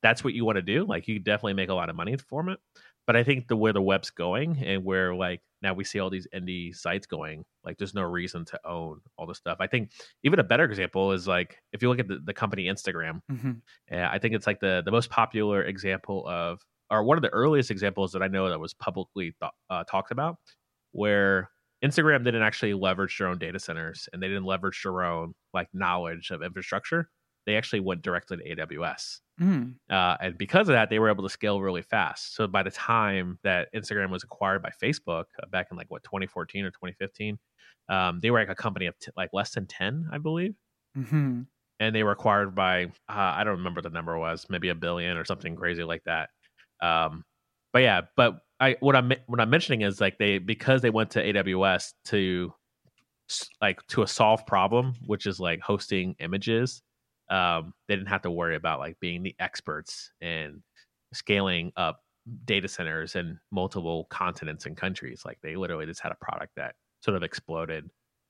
[0.01, 2.49] that's what you want to do, like you definitely make a lot of money from
[2.49, 2.59] it.
[3.07, 6.09] But I think the where the web's going and where like now we see all
[6.09, 9.57] these indie sites going, like there's no reason to own all this stuff.
[9.59, 9.91] I think
[10.23, 13.51] even a better example is like if you look at the, the company Instagram, mm-hmm.
[13.91, 16.61] yeah, I think it's like the the most popular example of
[16.91, 20.11] or one of the earliest examples that I know that was publicly th- uh, talked
[20.11, 20.37] about,
[20.91, 21.49] where
[21.83, 25.67] Instagram didn't actually leverage their own data centers and they didn't leverage their own like
[25.73, 27.09] knowledge of infrastructure.
[27.45, 29.19] They actually went directly to AWS.
[29.41, 29.75] Mm.
[29.89, 32.35] Uh, and because of that, they were able to scale really fast.
[32.35, 36.03] So by the time that Instagram was acquired by Facebook uh, back in like what
[36.03, 37.39] 2014 or 2015,
[37.89, 40.53] um, they were like a company of t- like less than 10, I believe.
[40.97, 41.41] Mm-hmm.
[41.79, 45.17] And they were acquired by uh, I don't remember the number was maybe a billion
[45.17, 46.29] or something crazy like that.
[46.79, 47.23] Um,
[47.73, 51.11] but yeah, but I what I'm what I'm mentioning is like they because they went
[51.11, 52.53] to AWS to
[53.61, 56.83] like to a solve problem, which is like hosting images
[57.31, 60.61] um, they didn't have to worry about like being the experts in
[61.13, 62.01] scaling up
[62.45, 65.23] data centers in multiple continents and countries.
[65.25, 67.89] Like they literally just had a product that sort of exploded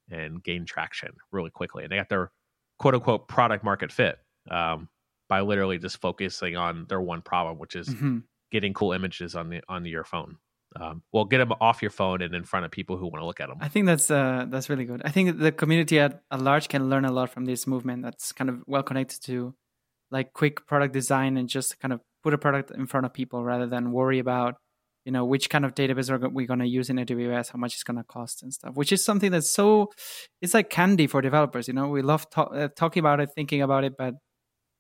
[0.10, 2.32] and gained traction really quickly, and they got their
[2.80, 4.18] quote unquote product market fit
[4.50, 4.88] um,
[5.28, 8.20] by literally just focusing on their one problem, which is mm-hmm.
[8.52, 10.38] getting cool images on the on your phone
[10.80, 13.26] um, well get them off your phone and in front of people who want to
[13.26, 15.02] look at them i think that's uh, that's really good.
[15.04, 18.32] I think the community at, at large can learn a lot from this movement that's
[18.32, 19.56] kind of well connected to
[20.12, 23.44] like quick product design and just kind of put a product in front of people
[23.44, 24.56] rather than worry about
[25.06, 27.74] you know which kind of database are we going to use in aws how much
[27.74, 29.90] it's going to cost and stuff which is something that's so
[30.42, 31.88] it's like candy for developers you know?
[31.88, 34.16] We love uh, talking about it thinking about it but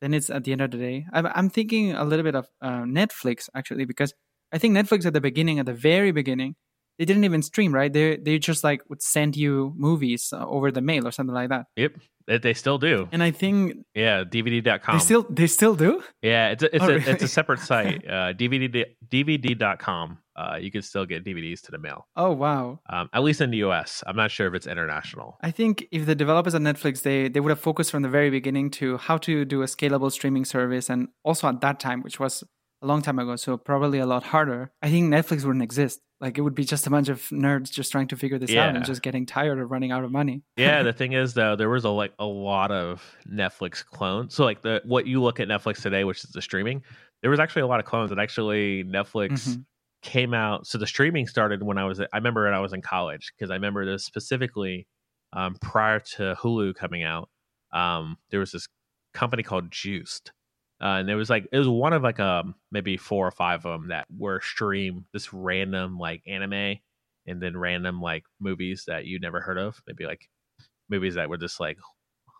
[0.01, 1.05] then it's at the end of the day.
[1.13, 4.13] I'm, I'm thinking a little bit of uh, netflix actually because
[4.51, 6.55] I think Netflix at the beginning, at the very beginning,
[6.99, 7.91] they didn't even stream, right?
[7.91, 11.49] They they just like would send you movies uh, over the mail or something like
[11.49, 11.65] that.
[11.75, 11.93] Yep,
[12.27, 13.09] they still do.
[13.11, 14.97] And I think yeah, DVD.com.
[14.97, 16.03] They still they still do.
[16.21, 17.11] Yeah, it's a, it's oh, a really?
[17.11, 18.07] it's a separate site.
[18.07, 20.19] Uh, DVD DVD.com.
[20.35, 22.07] Uh, you can still get DVDs to the mail.
[22.15, 22.79] Oh wow!
[22.89, 25.37] Um, at least in the US, I'm not sure if it's international.
[25.41, 28.29] I think if the developers at Netflix they they would have focused from the very
[28.29, 32.19] beginning to how to do a scalable streaming service, and also at that time, which
[32.19, 32.43] was
[32.81, 34.71] a long time ago, so probably a lot harder.
[34.81, 36.01] I think Netflix wouldn't exist.
[36.19, 38.67] Like it would be just a bunch of nerds just trying to figure this yeah.
[38.67, 40.43] out and just getting tired of running out of money.
[40.57, 44.35] yeah, the thing is though, there was a like a lot of Netflix clones.
[44.35, 46.83] So like the what you look at Netflix today, which is the streaming,
[47.21, 48.11] there was actually a lot of clones.
[48.11, 49.61] And actually, Netflix mm-hmm.
[50.03, 50.67] came out.
[50.67, 51.99] So the streaming started when I was.
[51.99, 54.87] I remember when I was in college because I remember this specifically
[55.33, 57.29] um, prior to Hulu coming out.
[57.71, 58.67] Um, there was this
[59.13, 60.31] company called Joost
[60.81, 63.65] uh, and there was like it was one of like um maybe four or five
[63.65, 66.77] of them that were stream this random like anime
[67.27, 69.79] and then random like movies that you never heard of.
[69.87, 70.27] Maybe like
[70.89, 71.77] movies that were just like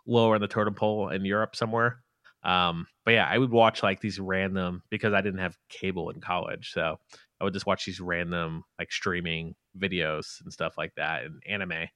[0.08, 2.02] lower in the totem pole in Europe somewhere.
[2.44, 6.20] Um but yeah I would watch like these random because I didn't have cable in
[6.22, 6.98] college so
[7.40, 11.88] I would just watch these random like streaming videos and stuff like that and anime.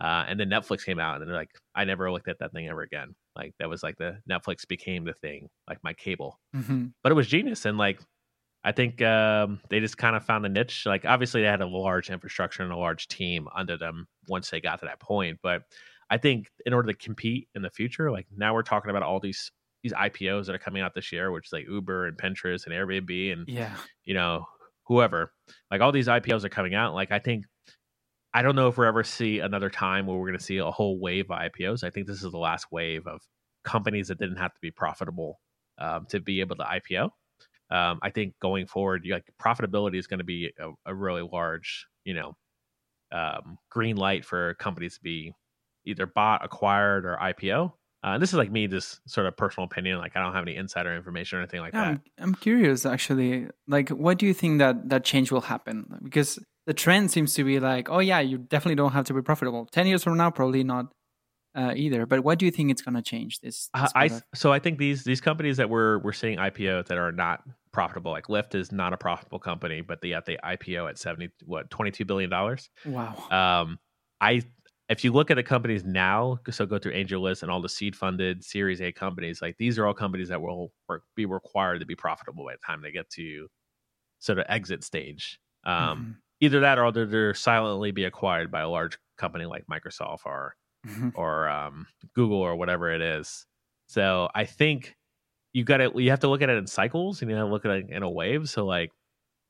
[0.00, 2.68] Uh, and then Netflix came out, and they're like, I never looked at that thing
[2.68, 3.14] ever again.
[3.36, 6.40] Like that was like the Netflix became the thing, like my cable.
[6.54, 6.86] Mm-hmm.
[7.02, 8.00] But it was genius, and like
[8.64, 10.86] I think um, they just kind of found the niche.
[10.86, 14.60] Like obviously they had a large infrastructure and a large team under them once they
[14.60, 15.38] got to that point.
[15.42, 15.62] But
[16.10, 19.20] I think in order to compete in the future, like now we're talking about all
[19.20, 19.50] these
[19.82, 22.74] these IPOs that are coming out this year, which is like Uber and Pinterest and
[22.74, 24.46] Airbnb and yeah, you know
[24.86, 25.32] whoever.
[25.70, 26.94] Like all these IPOs are coming out.
[26.94, 27.44] Like I think
[28.34, 30.70] I don't know if we'll ever see another time where we're going to see a
[30.70, 31.84] whole wave of IPOs.
[31.84, 33.20] I think this is the last wave of
[33.62, 35.40] companies that didn't have to be profitable
[35.78, 37.10] um, to be able to IPO.
[37.70, 41.86] Um, I think going forward, like profitability is going to be a, a, really large,
[42.04, 42.36] you know,
[43.10, 45.32] um, green light for companies to be
[45.86, 47.72] either bought, acquired, or IPO.
[48.02, 49.98] Uh, this is like me, just sort of personal opinion.
[49.98, 51.90] Like I don't have any insider information or anything like yeah, that.
[51.90, 53.46] I'm, I'm curious, actually.
[53.66, 56.00] Like, what do you think that that change will happen?
[56.02, 59.22] Because the trend seems to be like, oh yeah, you definitely don't have to be
[59.22, 59.66] profitable.
[59.66, 60.92] Ten years from now, probably not
[61.54, 62.06] uh, either.
[62.06, 63.40] But what do you think it's going to change?
[63.40, 66.98] This, this I so I think these these companies that we're we're seeing IPO that
[66.98, 70.88] are not profitable, like Lyft is not a profitable company, but they at the IPO
[70.88, 72.70] at seventy what twenty two billion dollars.
[72.84, 73.14] Wow.
[73.30, 73.78] Um,
[74.20, 74.42] I
[74.88, 77.96] if you look at the companies now, so go through AngelList and all the seed
[77.96, 80.72] funded Series A companies, like these are all companies that will
[81.16, 83.48] be required to be profitable by the time they get to
[84.18, 85.38] sort of exit stage.
[85.64, 86.10] Um, mm-hmm.
[86.44, 90.54] Either that or they're silently be acquired by a large company like Microsoft or
[90.86, 91.08] mm-hmm.
[91.14, 93.46] or um, Google or whatever it is.
[93.86, 94.96] So I think
[95.52, 97.52] you got to you have to look at it in cycles and you have to
[97.52, 98.48] look at it in a wave.
[98.48, 98.92] So like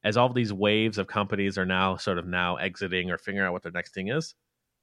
[0.05, 3.53] as all these waves of companies are now sort of now exiting or figuring out
[3.53, 4.35] what their next thing is,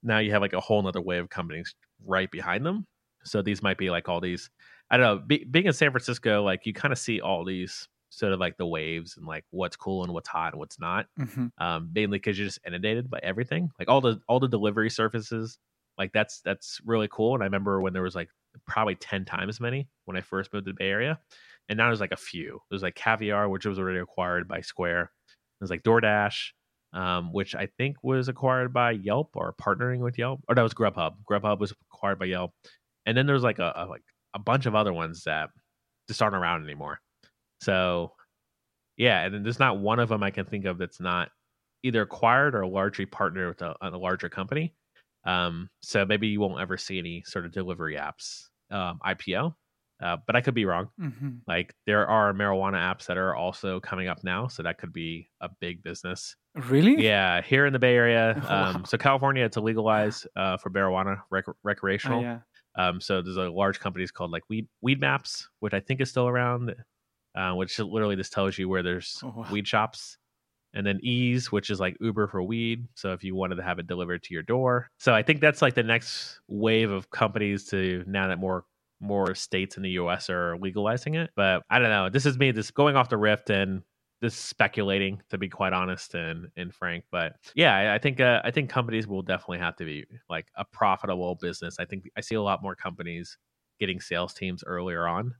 [0.02, 2.86] now you have like a whole nother wave of companies right behind them.
[3.24, 4.50] So these might be like all these,
[4.90, 7.88] I don't know, be, being in San Francisco, like you kind of see all these
[8.12, 11.06] sort of like the waves and like what's cool and what's hot and what's not.
[11.18, 11.46] Mm-hmm.
[11.58, 15.58] Um, mainly because you're just inundated by everything, like all the all the delivery services.
[15.98, 17.34] Like that's that's really cool.
[17.34, 18.28] And I remember when there was like
[18.66, 21.18] probably ten times as many when I first moved to the Bay Area,
[21.68, 22.60] and now there's like a few.
[22.70, 25.10] There's like Caviar, which was already acquired by Square.
[25.60, 26.50] There's like DoorDash
[26.92, 30.74] um, which I think was acquired by Yelp or partnering with Yelp, or that was
[30.74, 31.14] Grubhub.
[31.28, 32.52] Grubhub was acquired by Yelp,
[33.06, 34.02] and then there's like a, a like
[34.34, 35.50] a bunch of other ones that
[36.08, 37.00] just aren't around anymore.
[37.62, 38.12] So,
[38.96, 41.30] yeah, and then there's not one of them I can think of that's not
[41.84, 44.74] either acquired or largely partnered with a, a larger company.
[45.24, 49.54] Um, so maybe you won't ever see any sort of delivery apps um, IPO.
[50.02, 50.88] Uh, but I could be wrong.
[51.00, 51.28] Mm-hmm.
[51.46, 55.28] Like there are marijuana apps that are also coming up now, so that could be
[55.40, 56.34] a big business.
[56.56, 57.00] Really?
[57.00, 58.42] Yeah, here in the Bay Area.
[58.52, 62.18] Um, so California, it's legalized uh, for marijuana rec- recreational.
[62.18, 62.38] Oh, yeah.
[62.76, 64.42] Um, so there's a large companies called like
[64.84, 66.74] Weedmaps, which I think is still around,
[67.34, 69.46] uh, which literally just tells you where there's oh, wow.
[69.50, 70.18] weed shops.
[70.74, 72.88] And then Eaze, which is like Uber for weed.
[72.94, 74.88] So if you wanted to have it delivered to your door.
[74.98, 78.64] So I think that's like the next wave of companies to now that more
[78.98, 81.30] more states in the US are legalizing it.
[81.36, 82.08] But I don't know.
[82.08, 83.82] This is me just going off the rift and
[84.22, 88.40] this speculating to be quite honest and and frank but yeah i, I think uh,
[88.44, 92.20] i think companies will definitely have to be like a profitable business i think i
[92.20, 93.36] see a lot more companies
[93.80, 95.34] getting sales teams earlier on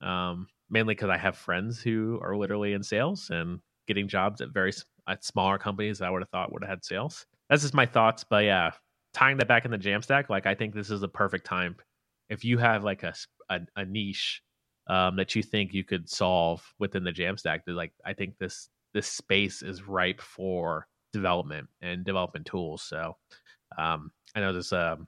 [0.00, 4.50] um, mainly because i have friends who are literally in sales and getting jobs at
[4.50, 4.72] very
[5.08, 8.24] at smaller companies i would have thought would have had sales that's just my thoughts
[8.28, 8.70] but yeah
[9.12, 11.76] tying that back in the jamstack like i think this is the perfect time
[12.28, 13.12] if you have like a,
[13.50, 14.42] a, a niche
[14.90, 19.06] um, that you think you could solve within the Jamstack, like I think this this
[19.06, 22.82] space is ripe for development and development tools.
[22.82, 23.16] So
[23.78, 25.06] um, I know this um,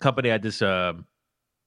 [0.00, 0.94] company I just uh,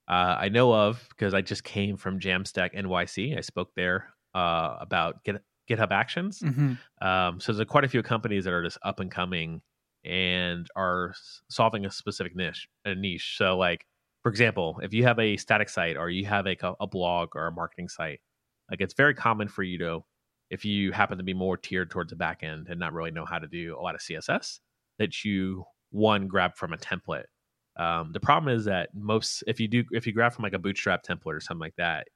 [0.08, 3.38] uh, I know of because I just came from Jamstack NYC.
[3.38, 6.40] I spoke there uh, about Git, GitHub Actions.
[6.40, 7.06] Mm-hmm.
[7.06, 9.62] Um, so there's quite a few companies that are just up and coming
[10.04, 11.14] and are
[11.50, 12.68] solving a specific niche.
[12.86, 13.36] A niche.
[13.38, 13.86] So like
[14.24, 17.48] for example, if you have a static site or you have a, a blog or
[17.48, 18.22] a marketing site,
[18.72, 20.00] like it's very common for you to,
[20.50, 23.26] if you happen to be more tiered towards the back end and not really know
[23.26, 24.60] how to do a lot of CSS,
[24.98, 27.26] that you one grab from a template.
[27.76, 30.60] Um, the problem is that most, if you do, if you grab from like a
[30.60, 32.08] Bootstrap template or something like that,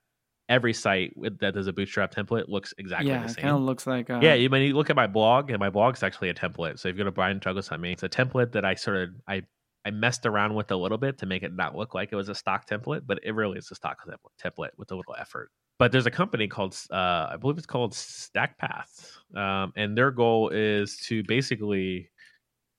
[0.50, 3.36] every site that does a Bootstrap template looks exactly yeah, the same.
[3.38, 4.10] Yeah, kind of looks like.
[4.10, 4.20] Uh...
[4.22, 6.80] Yeah, you mean you look at my blog, and my blog's actually a template.
[6.80, 8.98] So if you go to Brian Douglas on me, it's a template that I sort
[8.98, 9.44] of I
[9.86, 12.30] I messed around with a little bit to make it not look like it was
[12.30, 14.00] a stock template, but it really is a stock
[14.44, 15.50] template with a little effort.
[15.80, 20.50] But there's a company called, uh, I believe it's called StackPath, um, and their goal
[20.50, 22.10] is to basically,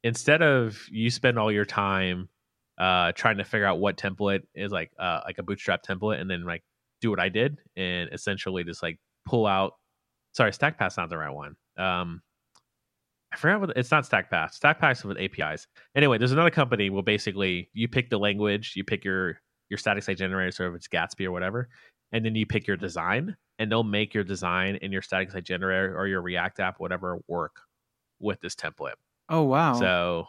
[0.03, 2.29] instead of you spend all your time
[2.79, 6.31] uh, trying to figure out what template is like uh, like a Bootstrap template, and
[6.31, 6.63] then like
[7.01, 9.73] do what I did, and essentially just like pull out.
[10.33, 11.57] Sorry, StackPath's not the right one.
[11.77, 12.23] Um,
[13.33, 14.59] I forgot what it's not StackPath.
[14.59, 15.67] StackPath with APIs.
[15.95, 20.03] Anyway, there's another company where basically you pick the language, you pick your your static
[20.03, 21.69] site generator, so if it's Gatsby or whatever,
[22.13, 25.45] and then you pick your design, and they'll make your design in your static site
[25.45, 27.57] generator or your React app, whatever, work
[28.19, 28.95] with this template.
[29.29, 29.75] Oh wow!
[29.75, 30.27] So,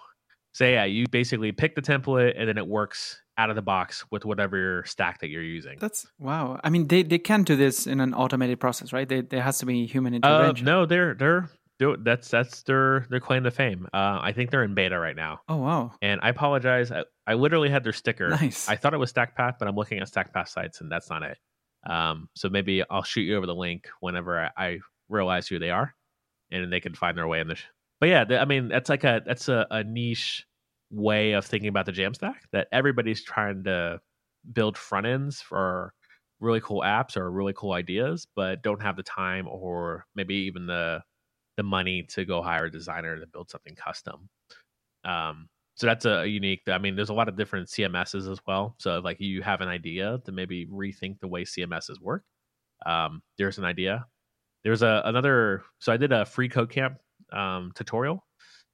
[0.59, 4.03] so yeah, you basically pick the template, and then it works out of the box
[4.11, 5.77] with whatever stack that you're using.
[5.79, 6.59] That's wow.
[6.61, 9.07] I mean, they, they can't do this in an automated process, right?
[9.07, 10.67] They, there has to be human uh, intervention.
[10.67, 11.49] Uh, no, they're they're
[11.79, 13.87] do that's that's their their claim to fame.
[13.93, 15.39] Uh, I think they're in beta right now.
[15.47, 15.93] Oh wow!
[16.01, 16.91] And I apologize.
[16.91, 18.27] I, I literally had their sticker.
[18.27, 18.67] Nice.
[18.67, 21.37] I thought it was StackPath, but I'm looking at StackPath sites, and that's not it.
[21.89, 25.69] Um, so maybe I'll shoot you over the link whenever I, I realize who they
[25.69, 25.95] are,
[26.51, 27.55] and they can find their way in the.
[27.55, 27.63] Sh-
[28.01, 30.45] but yeah, I mean that's like a that's a, a niche
[30.91, 33.99] way of thinking about the Jamstack that everybody's trying to
[34.53, 35.93] build front ends for
[36.39, 40.65] really cool apps or really cool ideas, but don't have the time or maybe even
[40.65, 41.01] the
[41.57, 44.29] the money to go hire a designer to build something custom.
[45.03, 46.61] Um, so that's a unique.
[46.69, 48.75] I mean, there's a lot of different CMSs as well.
[48.79, 52.23] So like you have an idea to maybe rethink the way CMSs work,
[52.85, 54.05] um, there's an idea.
[54.63, 55.63] There's a another.
[55.79, 56.99] So I did a free code camp
[57.33, 58.25] um, tutorial,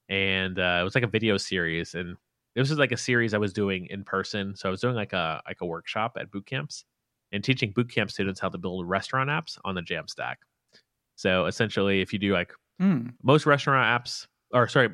[0.10, 2.18] and uh, it was like a video series, and
[2.56, 4.56] this was like a series I was doing in person.
[4.56, 6.86] So I was doing like a like a workshop at boot camps
[7.32, 10.36] and teaching boot camp students how to build restaurant apps on the Jamstack.
[11.16, 13.16] So essentially, if you do like Mm.
[13.24, 14.89] most restaurant apps, or sorry,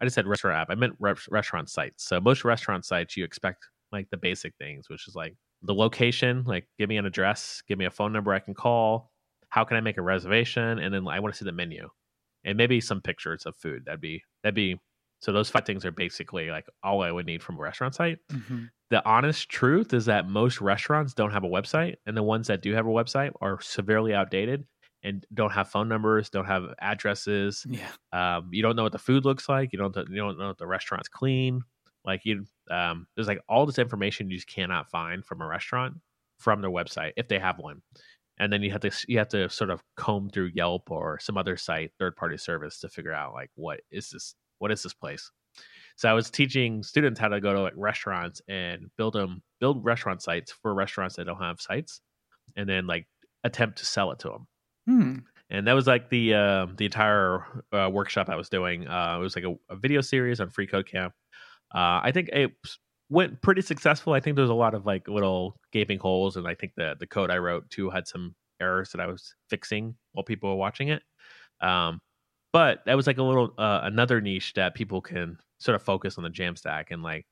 [0.00, 0.70] I just said restaurant app.
[0.70, 2.04] I meant re- restaurant sites.
[2.04, 6.44] So most restaurant sites, you expect like the basic things, which is like the location,
[6.44, 9.12] like give me an address, give me a phone number I can call.
[9.48, 10.78] How can I make a reservation?
[10.78, 11.88] And then I want to see the menu,
[12.44, 13.84] and maybe some pictures of food.
[13.86, 14.80] That'd be that'd be.
[15.20, 18.18] So those five things are basically like all I would need from a restaurant site.
[18.30, 22.48] hmm The honest truth is that most restaurants don't have a website, and the ones
[22.48, 24.66] that do have a website are severely outdated
[25.04, 27.66] and don't have phone numbers, don't have addresses.
[27.68, 27.90] Yeah.
[28.12, 29.72] Um, you don't know what the food looks like.
[29.72, 31.62] You don't you don't know if the restaurant's clean.
[32.04, 35.94] Like you, um, there's like all this information you just cannot find from a restaurant
[36.38, 37.82] from their website if they have one.
[38.42, 41.38] And then you have to you have to sort of comb through Yelp or some
[41.38, 44.94] other site, third party service to figure out like what is this what is this
[44.94, 45.30] place.
[45.94, 49.84] So I was teaching students how to go to like restaurants and build them build
[49.84, 52.00] restaurant sites for restaurants that don't have sites,
[52.56, 53.06] and then like
[53.44, 54.46] attempt to sell it to them
[54.88, 55.14] Hmm.
[55.50, 58.88] and that was like the uh, the entire uh, workshop I was doing.
[58.88, 61.12] Uh, it was like a, a video series on Free Code Camp.
[61.72, 62.50] Uh, I think it
[63.12, 64.14] went pretty successful.
[64.14, 66.96] I think there was a lot of like little gaping holes, and I think the
[66.98, 70.56] the code I wrote too had some errors that I was fixing while people were
[70.56, 71.02] watching it.
[71.60, 72.00] Um,
[72.52, 76.16] but that was like a little uh, another niche that people can sort of focus
[76.16, 77.26] on the Jamstack and like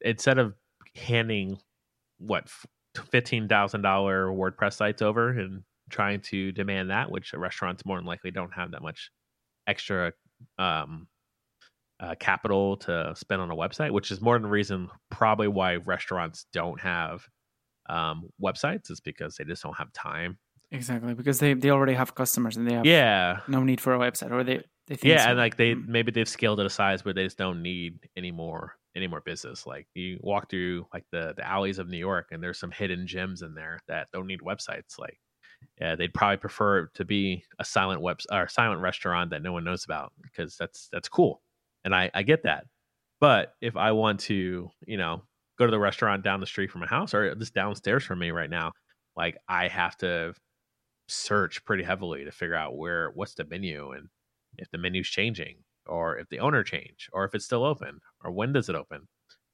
[0.00, 0.54] instead of
[0.96, 1.58] handing
[2.18, 2.48] what
[3.12, 8.06] fifteen thousand dollar WordPress sites over and trying to demand that, which restaurants more than
[8.06, 9.10] likely don't have that much
[9.68, 10.12] extra
[10.58, 11.06] um,
[12.00, 15.76] uh, capital to spend on a website, which is more than the reason probably why
[15.76, 17.28] restaurants don't have
[17.88, 20.38] um, websites is because they just don't have time.
[20.70, 23.98] Exactly, because they they already have customers and they have Yeah, no need for a
[23.98, 25.30] website, or they they think yeah, so.
[25.30, 25.86] and like they Mm.
[25.86, 29.20] maybe they've scaled it a size where they just don't need any more any more
[29.20, 29.66] business.
[29.66, 33.06] Like you walk through like the the alleys of New York, and there's some hidden
[33.06, 34.98] gems in there that don't need websites.
[34.98, 35.18] Like
[35.80, 39.64] yeah, they'd probably prefer to be a silent web or silent restaurant that no one
[39.64, 41.42] knows about because that's that's cool,
[41.88, 42.66] and I I get that.
[43.18, 45.22] But if I want to, you know,
[45.58, 48.30] go to the restaurant down the street from my house or just downstairs from me
[48.30, 48.72] right now,
[49.16, 50.34] like I have to
[51.08, 54.08] search pretty heavily to figure out where what's the menu and
[54.58, 58.32] if the menu's changing or if the owner changed or if it's still open or
[58.32, 59.08] when does it open.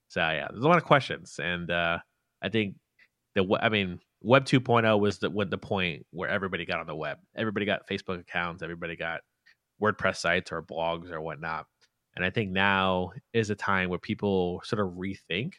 [0.09, 1.99] So yeah, there's a lot of questions, and uh,
[2.43, 2.75] I think
[3.37, 6.97] the I mean Web 2.0 was the when the point where everybody got on the
[6.97, 7.19] web.
[7.37, 8.63] Everybody got Facebook accounts.
[8.63, 9.21] Everybody got
[9.81, 11.67] WordPress sites or blogs or whatnot.
[12.17, 15.55] And I think now is a time where people sort of rethink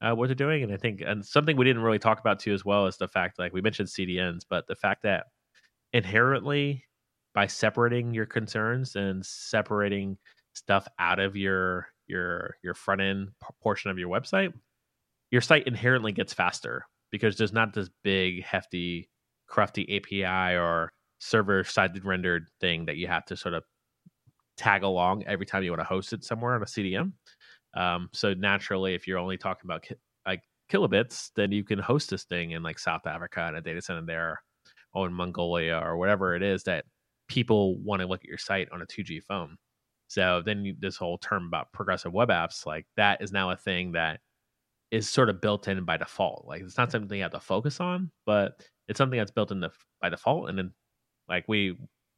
[0.00, 0.62] uh, what they're doing.
[0.62, 3.08] And I think and something we didn't really talk about too as well is the
[3.08, 5.26] fact like we mentioned CDNs, but the fact that
[5.92, 6.84] inherently
[7.34, 10.18] by separating your concerns and separating
[10.54, 13.28] stuff out of your your your front end
[13.62, 14.52] portion of your website,
[15.30, 19.08] your site inherently gets faster because there's not this big hefty
[19.50, 23.62] crufty API or server sided rendered thing that you have to sort of
[24.56, 27.12] tag along every time you want to host it somewhere on a CDN.
[27.74, 29.96] Um, so naturally, if you're only talking about ki-
[30.26, 33.82] like kilobits, then you can host this thing in like South Africa in a data
[33.82, 34.42] center there,
[34.92, 36.84] or in Mongolia or whatever it is that
[37.28, 39.56] people want to look at your site on a 2G phone.
[40.06, 43.56] So then you, this whole term about progressive web apps, like that is now a
[43.56, 44.20] thing that
[44.90, 46.44] is sort of built in by default.
[46.46, 48.52] Like it's not something you have to focus on, but
[48.86, 50.48] it's something that's built in the, by default.
[50.48, 50.72] And then
[51.28, 51.76] like we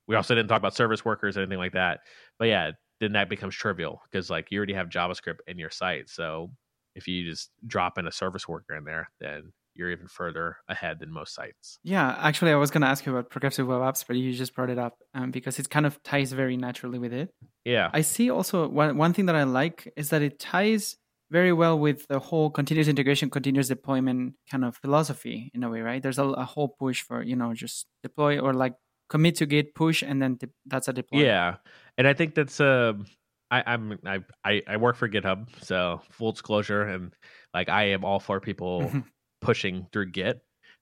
[0.08, 2.00] we also didn't talk about service workers or anything like that.
[2.38, 6.08] But yeah, then that becomes trivial because like you already have JavaScript in your site.
[6.08, 6.50] So
[6.94, 10.98] if you just drop in a service worker in there, then you're even further ahead
[11.00, 11.78] than most sites.
[11.82, 14.54] Yeah, actually, I was going to ask you about progressive web apps, but you just
[14.54, 17.34] brought it up um, because it kind of ties very naturally with it.
[17.64, 17.90] Yeah.
[17.92, 20.96] I see also one, one thing that I like is that it ties
[21.30, 25.80] very well with the whole continuous integration, continuous deployment kind of philosophy in a way,
[25.80, 26.02] right?
[26.02, 28.74] There's a, a whole push for, you know, just deploy or like
[29.08, 31.24] commit to Git, push, and then de- that's a deploy.
[31.24, 31.56] Yeah,
[31.98, 33.06] and I think that's um.
[33.48, 37.12] I, I'm I, I I work for GitHub, so full disclosure, and
[37.54, 38.90] like I am all for people
[39.40, 40.40] pushing through Git.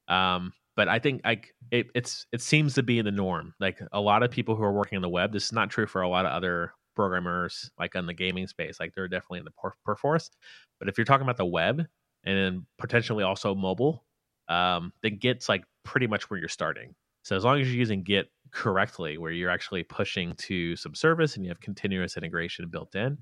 [0.09, 3.55] Um, but I think like it, it's it seems to be the norm.
[3.61, 5.87] Like a lot of people who are working on the web, this is not true
[5.87, 8.79] for a lot of other programmers, like on the gaming space.
[8.81, 10.31] Like they're definitely in the per- perforce.
[10.79, 11.81] But if you're talking about the web
[12.25, 14.05] and then potentially also mobile,
[14.49, 16.95] um, then Git's like pretty much where you're starting.
[17.25, 21.37] So as long as you're using Git correctly, where you're actually pushing to some service
[21.37, 23.19] and you have continuous integration built in,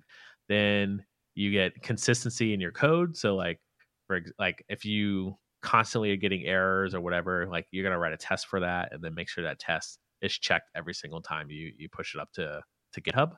[0.49, 1.05] then
[1.37, 3.17] you get consistency in your code.
[3.17, 3.61] So like
[4.09, 8.17] for like if you constantly are getting errors or whatever, like you're gonna write a
[8.17, 11.73] test for that and then make sure that test is checked every single time you
[11.79, 12.61] you push it up to
[12.95, 13.33] to GitHub.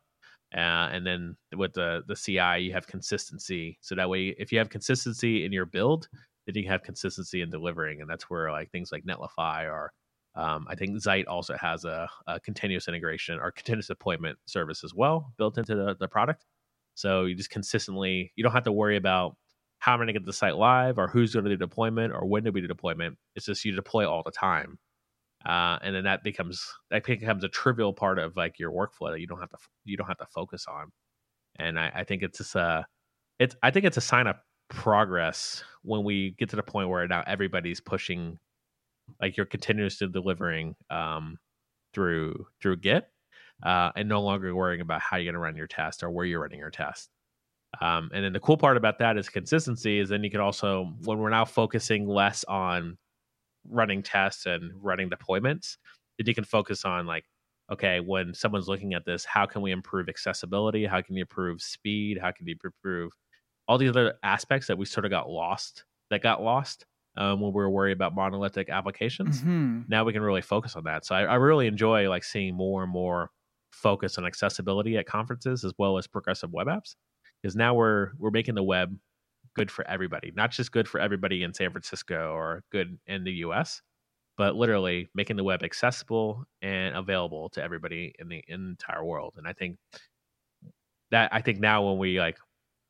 [0.56, 3.78] Uh, and then with the the CI, you have consistency.
[3.82, 6.08] So that way, if you have consistency in your build,
[6.46, 9.92] then you have consistency in delivering, and that's where like things like Netlify or
[10.36, 14.92] um, I think Zeit also has a, a, continuous integration or continuous deployment service as
[14.92, 16.44] well built into the, the product.
[16.94, 19.36] So you just consistently you don't have to worry about
[19.78, 22.26] how I'm going to get the site live or who's going to do deployment or
[22.26, 23.16] when do we do deployment.
[23.36, 24.78] It's just you deploy all the time.
[25.46, 29.20] Uh, and then that becomes that becomes a trivial part of like your workflow that
[29.20, 30.90] you don't have to you don't have to focus on.
[31.56, 32.86] And I, I think it's just a
[33.38, 34.36] it's I think it's a sign of
[34.68, 38.38] progress when we get to the point where now everybody's pushing
[39.20, 41.36] like you're continuously delivering um,
[41.92, 43.08] through through Git
[43.62, 46.24] uh, and no longer worrying about how you're going to run your test or where
[46.24, 47.10] you're running your test.
[47.80, 50.92] Um, and then the cool part about that is consistency is then you can also
[51.04, 52.96] when we're now focusing less on
[53.68, 55.76] running tests and running deployments,
[56.18, 57.24] then you can focus on like,
[57.72, 60.84] okay, when someone's looking at this, how can we improve accessibility?
[60.84, 62.18] How can you improve speed?
[62.20, 63.12] How can you improve
[63.66, 66.84] all these other aspects that we sort of got lost that got lost
[67.16, 69.40] um, when we were worried about monolithic applications.
[69.40, 69.82] Mm-hmm.
[69.88, 71.06] Now we can really focus on that.
[71.06, 73.30] So I, I really enjoy like seeing more and more
[73.70, 76.94] focus on accessibility at conferences as well as progressive web apps
[77.42, 78.96] because now we're we're making the web
[79.54, 83.32] good for everybody, not just good for everybody in San Francisco or good in the
[83.32, 83.82] US,
[84.36, 89.04] but literally making the web accessible and available to everybody in the, in the entire
[89.04, 89.34] world.
[89.36, 89.76] And I think
[91.10, 92.38] that I think now when we like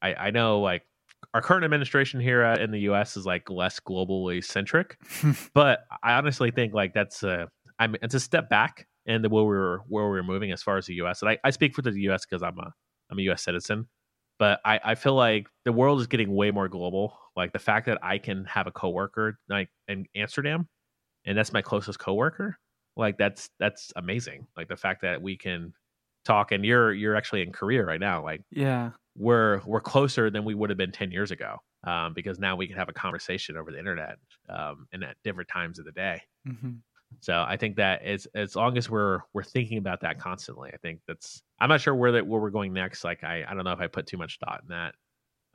[0.01, 0.87] I, I know like
[1.35, 4.97] our current administration here uh, in the US is like less globally centric,
[5.55, 9.29] but I honestly think like that's a I mean it's a step back in the
[9.29, 11.21] where we're where we're moving as far as the US.
[11.21, 12.73] And I, I speak for the US because I'm a
[13.11, 13.89] I'm a US citizen
[14.39, 17.17] but I, I feel like the world is getting way more global.
[17.37, 20.69] Like the fact that I can have a coworker like in Amsterdam,
[21.25, 22.59] and that's my closest coworker.
[22.97, 24.47] Like that's that's amazing.
[24.57, 25.73] Like the fact that we can
[26.25, 28.23] talk, and you're you're actually in Korea right now.
[28.23, 31.59] Like yeah, we're we're closer than we would have been ten years ago.
[31.87, 34.17] Um, because now we can have a conversation over the internet
[34.49, 36.23] um, and at different times of the day.
[36.49, 36.77] Mm-hmm.
[37.21, 40.77] So I think that as as long as we're we're thinking about that constantly, I
[40.79, 43.05] think that's I'm not sure where that where we're going next.
[43.05, 44.95] Like I I don't know if I put too much thought in that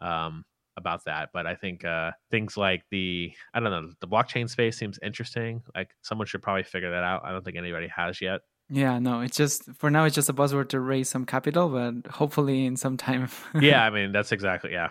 [0.06, 0.46] um
[0.78, 4.78] about that, but I think uh things like the I don't know the blockchain space
[4.78, 5.62] seems interesting.
[5.76, 7.24] Like someone should probably figure that out.
[7.26, 8.42] I don't think anybody has yet.
[8.70, 12.12] Yeah, no, it's just for now it's just a buzzword to raise some capital, but
[12.12, 13.30] hopefully in some time.
[13.60, 14.90] yeah, I mean that's exactly yeah.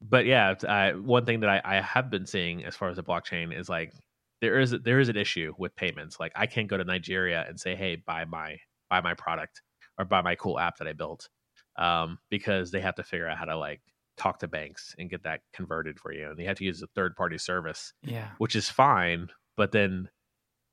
[0.00, 3.02] But yeah, uh, one thing that I, I have been seeing as far as the
[3.02, 3.92] blockchain is like
[4.40, 6.18] there is there is an issue with payments.
[6.18, 8.56] Like I can't go to Nigeria and say, "Hey, buy my
[8.90, 9.62] buy my product
[9.98, 11.28] or buy my cool app that I built,"
[11.76, 13.80] um, because they have to figure out how to like
[14.16, 16.88] talk to banks and get that converted for you, and they have to use a
[16.94, 17.92] third party service.
[18.02, 20.08] Yeah, which is fine, but then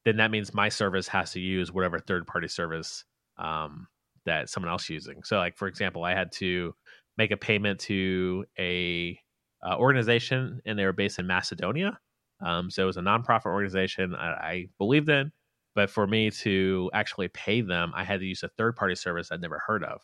[0.05, 3.03] then that means my service has to use whatever third party service
[3.37, 3.87] um,
[4.25, 5.23] that someone else is using.
[5.23, 6.73] So, like for example, I had to
[7.17, 9.19] make a payment to a
[9.65, 11.99] uh, organization, and they were based in Macedonia
[12.41, 15.31] um, so it was a nonprofit organization I, I believed in,
[15.73, 19.31] but for me to actually pay them, I had to use a third party service
[19.31, 20.01] I'd never heard of.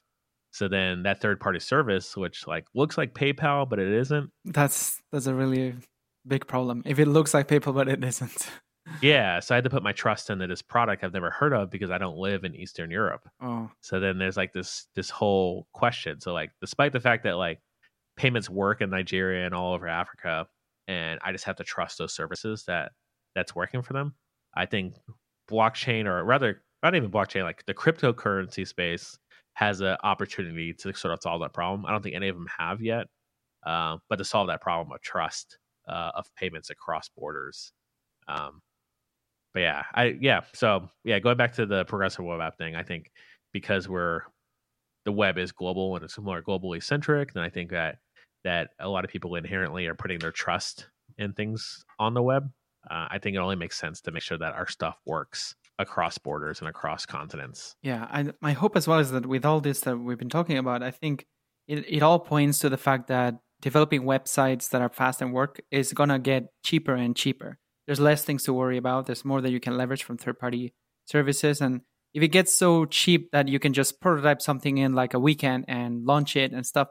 [0.52, 4.32] So then that third party service, which like looks like PayPal but it isn't.
[4.46, 5.76] That's that's a really
[6.28, 6.84] big problem.
[6.86, 8.50] If it looks like PayPal but it isn't.
[9.02, 11.70] yeah, so I had to put my trust into this product I've never heard of
[11.70, 13.28] because I don't live in Eastern Europe.
[13.42, 13.70] Oh.
[13.82, 16.20] So then there's like this this whole question.
[16.22, 17.60] So like despite the fact that like
[18.18, 20.48] payments work in Nigeria and all over Africa,
[20.88, 22.92] and I just have to trust those services that
[23.36, 24.16] that's working for them.
[24.56, 24.96] I think
[25.50, 29.18] blockchain, or rather, not even blockchain, like the cryptocurrency space
[29.54, 31.86] has an opportunity to sort of solve that problem.
[31.86, 33.08] I don't think any of them have yet,
[33.66, 37.74] uh, but to solve that problem of trust uh, of payments across borders.
[38.28, 38.62] Um,
[39.54, 42.84] but yeah, I yeah, so yeah, going back to the progressive web app thing, I
[42.84, 43.12] think
[43.54, 44.22] because we're
[45.06, 47.98] the web is global and it's more globally centric, then I think that
[48.44, 50.88] that a lot of people inherently are putting their trust
[51.18, 52.50] in things on the web.
[52.90, 56.18] Uh, I think it only makes sense to make sure that our stuff works across
[56.18, 57.76] borders and across continents.
[57.84, 60.58] Yeah, I, my hope as well is that with all this that we've been talking
[60.58, 61.26] about, I think
[61.68, 65.62] it, it all points to the fact that developing websites that are fast and work
[65.70, 67.60] is to get cheaper and cheaper.
[67.92, 69.06] There's less things to worry about.
[69.06, 70.74] There's more that you can leverage from third party
[71.08, 71.60] services.
[71.60, 71.82] And
[72.14, 75.66] if it gets so cheap that you can just prototype something in like a weekend
[75.68, 76.88] and launch it and stuff,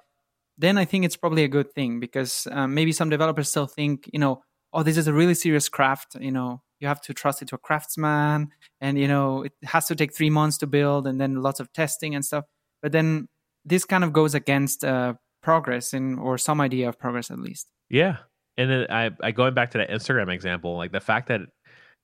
[0.59, 4.11] then I think it's probably a good thing because um, maybe some developers still think,
[4.13, 4.43] you know,
[4.75, 6.17] oh, this is a really serious craft.
[6.21, 8.49] You know, you have to trust it to a craftsman
[8.83, 11.73] and, you know, it has to take three months to build and then lots of
[11.73, 12.45] testing and stuff.
[12.83, 13.29] But then
[13.65, 17.69] this kind of goes against uh, progress in or some idea of progress at least.
[17.89, 18.19] Yeah.
[18.61, 21.41] And then I, I going back to that Instagram example, like the fact that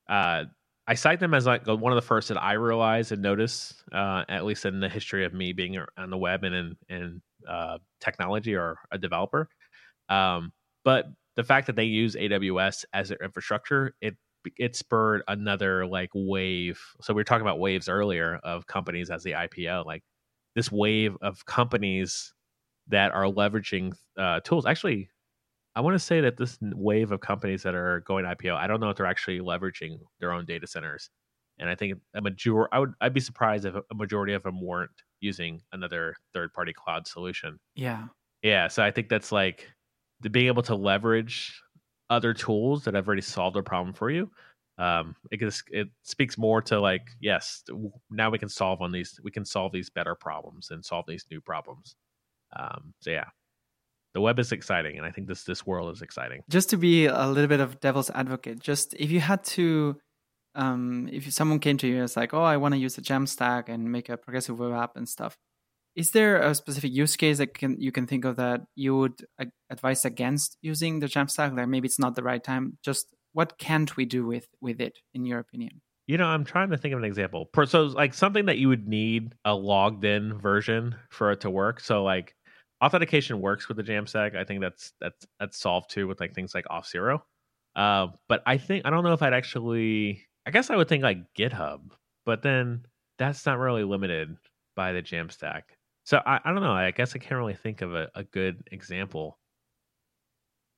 [0.08, 0.44] uh,
[0.86, 4.24] I cite them as like one of the first that I realized and noticed, uh,
[4.30, 7.76] at least in the history of me being on the web and in, in uh,
[8.00, 9.50] technology or a developer.
[10.08, 10.50] Um,
[10.82, 11.04] but
[11.34, 14.16] the fact that they use AWS as their infrastructure, it
[14.56, 16.80] it spurred another like wave.
[17.02, 20.04] So we were talking about waves earlier of companies as the IPO, like
[20.54, 22.32] this wave of companies
[22.88, 24.64] that are leveraging uh, tools.
[24.64, 25.10] Actually,
[25.76, 28.80] I want to say that this wave of companies that are going IPO, I don't
[28.80, 31.10] know if they're actually leveraging their own data centers.
[31.58, 34.60] And I think a major, I would, I'd be surprised if a majority of them
[34.60, 37.58] weren't using another third party cloud solution.
[37.74, 38.06] Yeah.
[38.42, 38.68] Yeah.
[38.68, 39.68] So I think that's like
[40.20, 41.60] the being able to leverage
[42.08, 44.30] other tools that have already solved a problem for you.
[44.78, 47.62] Um, it just, it speaks more to like, yes,
[48.10, 51.26] now we can solve on these, we can solve these better problems and solve these
[51.30, 51.96] new problems.
[52.58, 53.26] Um, so yeah,
[54.16, 56.40] the web is exciting, and I think this this world is exciting.
[56.48, 60.00] Just to be a little bit of devil's advocate, just if you had to,
[60.54, 63.02] um, if someone came to you and was like, oh, I want to use the
[63.02, 65.36] Jamstack and make a progressive web app and stuff,
[65.94, 69.20] is there a specific use case that can you can think of that you would
[69.68, 71.54] advise against using the Jamstack?
[71.54, 72.78] Like maybe it's not the right time.
[72.82, 75.82] Just what can't we do with with it, in your opinion?
[76.06, 77.50] You know, I'm trying to think of an example.
[77.66, 81.80] So, like something that you would need a logged in version for it to work.
[81.80, 82.34] So, like
[82.82, 84.36] authentication works with the Jamstack.
[84.36, 87.20] I think that's that's that's solved too with like things like Auth0.
[87.74, 90.22] Uh, but I think I don't know if I'd actually.
[90.46, 91.80] I guess I would think like GitHub,
[92.24, 92.86] but then
[93.18, 94.36] that's not really limited
[94.76, 95.62] by the Jamstack.
[96.04, 96.72] So I, I don't know.
[96.72, 99.38] I guess I can't really think of a, a good example.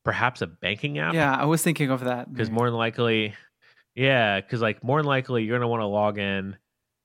[0.05, 1.13] Perhaps a banking app.
[1.13, 3.35] Yeah, I was thinking of that because more than likely,
[3.95, 6.57] yeah, because like more than likely you're gonna want to log in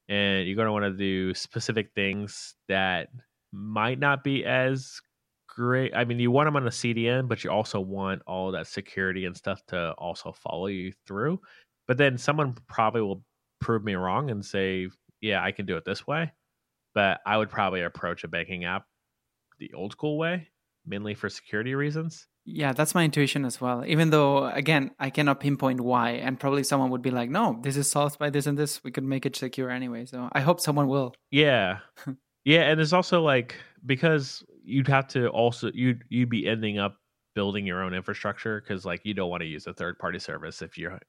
[0.07, 3.09] and you're gonna want to do specific things that
[3.53, 4.99] might not be as
[5.47, 5.95] great.
[5.95, 9.25] I mean, you want them on a CDN, but you also want all that security
[9.25, 11.39] and stuff to also follow you through.
[11.87, 13.23] But then someone probably will
[13.61, 14.89] prove me wrong and say,
[15.21, 16.31] yeah, I can do it this way.
[16.95, 18.85] But I would probably approach a banking app
[19.59, 20.47] the old school way,
[20.85, 22.27] mainly for security reasons.
[22.45, 23.85] Yeah, that's my intuition as well.
[23.85, 26.11] Even though, again, I cannot pinpoint why.
[26.11, 28.83] And probably someone would be like, no, this is solved by this and this.
[28.83, 30.05] We could make it secure anyway.
[30.05, 31.15] So I hope someone will.
[31.31, 31.79] Yeah.
[32.45, 36.97] Yeah, and it's also like because you'd have to also you'd you'd be ending up
[37.35, 40.61] building your own infrastructure because like you don't want to use a third party service
[40.61, 40.99] if you're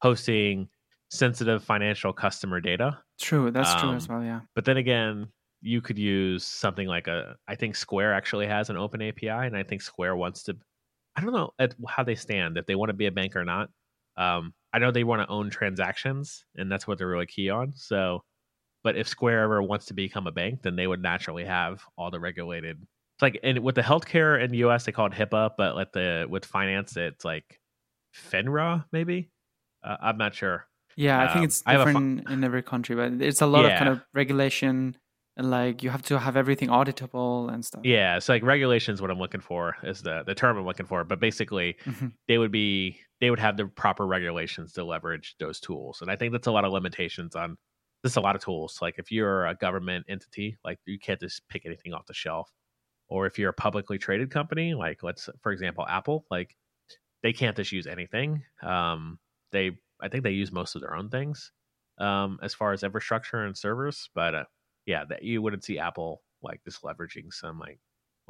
[0.00, 0.68] hosting
[1.10, 2.98] sensitive financial customer data.
[3.20, 4.24] True, that's um, true as um, well.
[4.24, 5.28] Yeah, but then again,
[5.62, 7.36] you could use something like a.
[7.48, 10.56] I think Square actually has an open API, and I think Square wants to.
[11.16, 13.44] I don't know at how they stand if they want to be a bank or
[13.44, 13.68] not.
[14.16, 17.72] Um, I know they want to own transactions, and that's what they're really key on.
[17.76, 18.24] So
[18.82, 22.10] but if Square ever wants to become a bank, then they would naturally have all
[22.10, 22.78] the regulated.
[23.16, 24.84] It's like and with the healthcare in the U.S.
[24.84, 27.60] they call it HIPAA, but like the with finance it's like
[28.14, 29.30] FINRA maybe.
[29.84, 30.66] Uh, I'm not sure.
[30.96, 33.70] Yeah, I think um, it's different in every country, but it's a lot yeah.
[33.70, 34.96] of kind of regulation
[35.36, 37.82] and like you have to have everything auditable and stuff.
[37.84, 41.04] Yeah, so like regulations, what I'm looking for is the the term I'm looking for.
[41.04, 42.08] But basically, mm-hmm.
[42.28, 46.16] they would be they would have the proper regulations to leverage those tools, and I
[46.16, 47.56] think that's a lot of limitations on
[48.02, 48.78] there's a lot of tools.
[48.82, 52.50] Like if you're a government entity, like you can't just pick anything off the shelf.
[53.08, 56.56] Or if you're a publicly traded company, like let's for example Apple, like
[57.22, 58.42] they can't just use anything.
[58.62, 59.18] Um,
[59.52, 61.52] they I think they use most of their own things
[61.98, 64.08] um, as far as infrastructure and servers.
[64.14, 64.44] But uh,
[64.86, 67.78] yeah, that you wouldn't see Apple like just leveraging some like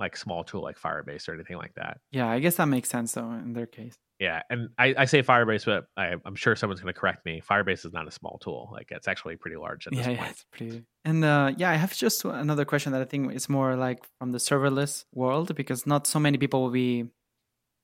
[0.03, 1.99] like small tool like Firebase or anything like that.
[2.11, 3.95] Yeah, I guess that makes sense though in their case.
[4.19, 7.41] Yeah, and I, I say Firebase, but I, am sure someone's going to correct me.
[7.41, 10.21] Firebase is not a small tool; like it's actually pretty large at yeah, this point.
[10.21, 10.85] Yeah, it's pretty.
[11.05, 14.33] And uh, yeah, I have just another question that I think is more like from
[14.33, 17.07] the serverless world because not so many people will be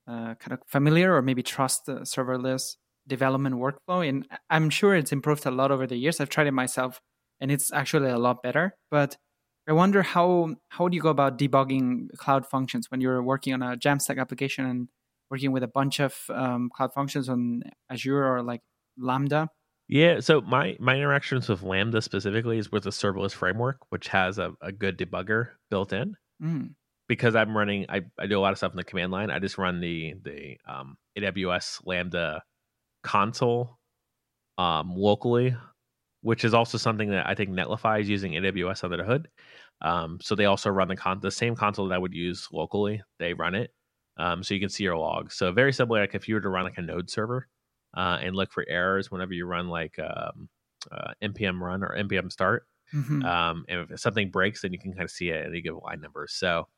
[0.06, 4.08] uh, kind of familiar or maybe trust the serverless development workflow.
[4.08, 6.20] And I'm sure it's improved a lot over the years.
[6.20, 7.00] I've tried it myself,
[7.40, 8.76] and it's actually a lot better.
[8.90, 9.16] But
[9.68, 13.62] I wonder how how do you go about debugging cloud functions when you're working on
[13.62, 14.88] a Jamstack application and
[15.30, 18.62] working with a bunch of um, cloud functions on Azure or like
[18.96, 19.50] Lambda.
[19.86, 24.38] Yeah, so my my interactions with Lambda specifically is with the serverless framework, which has
[24.38, 26.14] a, a good debugger built in.
[26.42, 26.74] Mm.
[27.06, 29.30] Because I'm running, I, I do a lot of stuff in the command line.
[29.30, 32.42] I just run the the um, AWS Lambda
[33.02, 33.78] console
[34.58, 35.56] um, locally,
[36.22, 39.28] which is also something that I think Netlify is using AWS under the hood.
[39.80, 43.02] Um, so they also run the con- the same console that I would use locally.
[43.18, 43.72] They run it,
[44.16, 45.34] um, so you can see your logs.
[45.36, 47.48] So very similar, like if you were to run like a node server
[47.96, 50.48] uh, and look for errors whenever you run like um,
[50.90, 52.66] uh, npm run or npm start.
[52.94, 53.24] Mhm.
[53.24, 55.76] Um, and if something breaks, then you can kind of see it and you give
[55.76, 56.32] line numbers.
[56.34, 56.68] So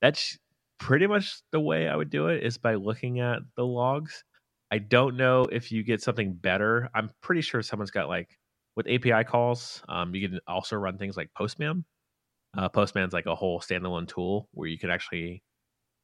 [0.00, 0.38] that's
[0.78, 4.24] pretty much the way I would do it is by looking at the logs.
[4.72, 6.90] I don't know if you get something better.
[6.94, 8.38] I'm pretty sure someone's got like
[8.76, 9.82] with API calls.
[9.88, 11.84] Um, you can also run things like Postman.
[12.56, 15.42] Uh, Postman's like a whole standalone tool where you can actually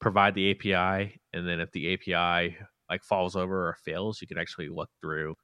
[0.01, 2.57] provide the API, and then if the API
[2.89, 5.35] like falls over or fails, you can actually look through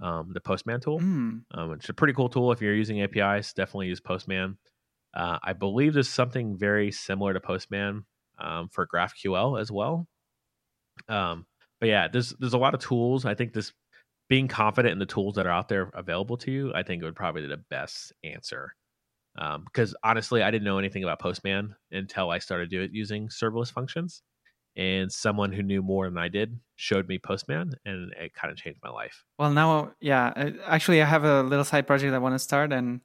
[0.00, 1.42] um, the Postman tool Mm.
[1.54, 3.52] um, it's a pretty cool tool if you're using APIs.
[3.52, 4.58] Definitely use Postman.
[5.14, 8.04] Uh, I believe there's something very similar to Postman
[8.38, 10.06] um, for GraphQL as well.
[11.08, 11.46] Um,
[11.80, 13.24] but yeah, there's there's a lot of tools.
[13.24, 13.72] I think this
[14.28, 17.04] being confident in the tools that are out there available to you, I think it
[17.04, 18.74] would probably be the best answer.
[19.38, 23.28] Um, because honestly, I didn't know anything about Postman until I started do it using
[23.28, 24.22] serverless functions.
[24.76, 28.58] And someone who knew more than I did showed me Postman, and it kind of
[28.58, 29.24] changed my life.
[29.36, 30.32] Well, now, yeah.
[30.64, 33.00] Actually, I have a little side project I want to start, and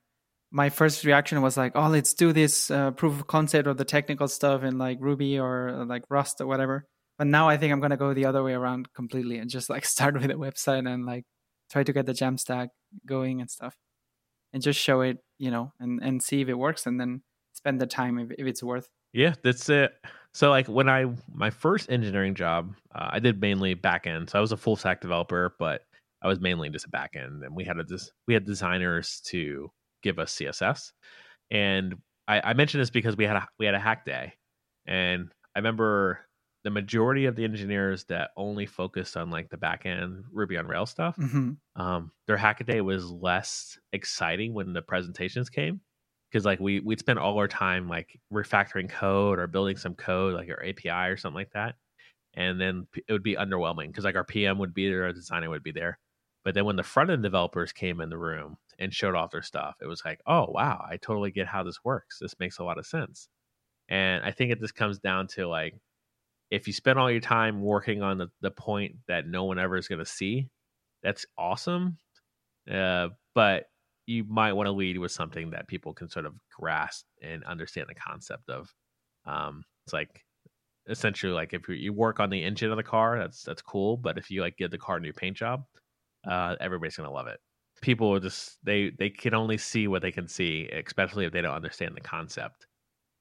[0.51, 3.86] my first reaction was like, "Oh, let's do this uh, proof of concept or the
[3.86, 6.86] technical stuff in like Ruby or like Rust or whatever."
[7.18, 9.86] But now I think I'm gonna go the other way around completely and just like
[9.95, 11.26] start with a website and like
[11.72, 12.70] try to get the Jamstack
[13.05, 13.76] going and stuff,
[14.51, 17.22] and just show it, you know, and and see if it works, and then
[17.53, 18.89] spend the time if, if it's worth.
[19.14, 19.93] Yeah, that's it.
[20.34, 24.32] So like when I my first engineering job, uh, I did mainly backend.
[24.32, 25.82] So I was a full stack developer, but
[26.24, 27.86] I was mainly just a backend, and we had a
[28.28, 30.91] we had designers to give us CSS.
[31.51, 31.95] And
[32.28, 34.34] I, I mentioned this because we had a we had a hack day,
[34.88, 36.22] and I remember
[36.64, 40.68] the majority of the engineers that only focused on like the back end Ruby on
[40.68, 41.18] Rails stuff.
[41.18, 45.82] hmm Um, their hackaday was less exciting when the presentations came
[46.32, 50.36] because like we we'd spend all our time like refactoring code or building some code
[50.36, 51.76] like our API or something like that,
[52.34, 55.49] and then it would be underwhelming because like our PM would be there, our designer
[55.49, 55.99] would be there,
[56.43, 59.41] but then when the front end developers came in the room and showed off their
[59.43, 62.20] stuff, it was like, oh wow, I totally get how this works.
[62.20, 63.30] This makes a lot of sense,
[63.89, 65.76] and I think it just comes down to like
[66.54, 69.76] if you spend all your time working on the, the point that no one ever
[69.76, 70.47] is going to see,
[71.01, 71.97] that's awesome.
[72.72, 73.66] Uh, but
[74.06, 77.88] you might want to lead with something that people can sort of grasp and understand
[77.89, 78.72] the concept of.
[79.26, 80.24] Um, it's like
[80.88, 83.97] essentially like if you, work on the engine of the car, that's that's cool.
[83.97, 85.64] But if you like give the car a new paint job,
[86.30, 87.39] uh, everybody's gonna love it.
[87.82, 91.56] People just they they can only see what they can see, especially if they don't
[91.56, 92.68] understand the concept.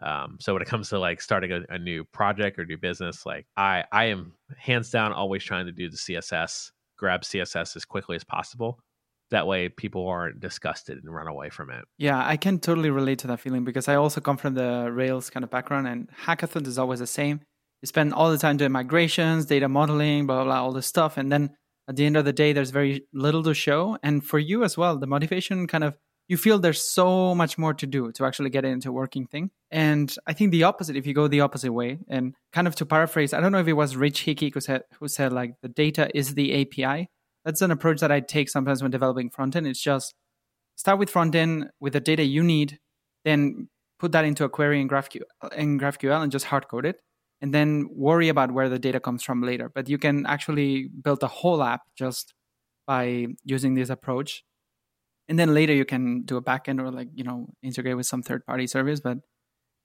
[0.03, 3.25] Um, so when it comes to like starting a, a new project or new business,
[3.25, 7.85] like I I am hands down always trying to do the CSS, grab CSS as
[7.85, 8.79] quickly as possible.
[9.31, 11.85] That way, people aren't disgusted and run away from it.
[11.97, 15.31] Yeah, I can totally relate to that feeling because I also come from the Rails
[15.31, 17.41] kind of background, and hackathon is always the same.
[17.83, 21.17] You spend all the time doing migrations, data modeling, blah, blah, blah, all this stuff.
[21.17, 21.51] And then
[21.89, 23.99] at the end of the day, there's very little to show.
[24.05, 25.99] And for you as well, the motivation kind of,
[26.29, 29.27] you feel there's so much more to do to actually get it into a working
[29.27, 29.51] thing.
[29.73, 32.85] And I think the opposite, if you go the opposite way, and kind of to
[32.85, 35.69] paraphrase, I don't know if it was Rich Hickey who said, who said like, the
[35.69, 37.09] data is the API.
[37.47, 39.67] That's an approach that I take sometimes when developing front end.
[39.67, 40.15] It's just
[40.77, 42.81] start with front end with the data you need,
[43.25, 45.23] then put that into a query in GraphQL,
[45.57, 47.01] in GraphQL and just hard code it,
[47.41, 49.71] and then worry about where the data comes from later.
[49.75, 52.35] But you can actually build a whole app just
[52.87, 54.45] by using this approach.
[55.29, 58.23] And then later you can do a backend or like, you know, integrate with some
[58.23, 59.01] third party service.
[59.01, 59.19] But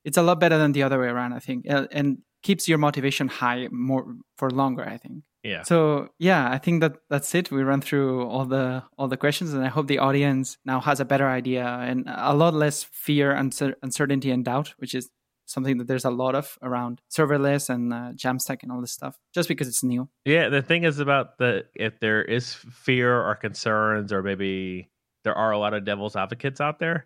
[0.08, 1.60] it's a lot better than the other way around, I think.
[1.70, 4.04] Uh, And keeps your motivation high more
[4.40, 5.24] for longer, I think.
[5.44, 5.64] Yeah.
[5.64, 7.52] So yeah, I think that that's it.
[7.52, 11.00] We run through all the all the questions, and I hope the audience now has
[11.00, 15.10] a better idea and a lot less fear, uncer- uncertainty, and doubt, which is
[15.46, 19.16] something that there's a lot of around serverless and uh, Jamstack and all this stuff,
[19.34, 20.10] just because it's new.
[20.26, 24.90] Yeah, the thing is about the if there is fear or concerns or maybe
[25.24, 27.06] there are a lot of devil's advocates out there.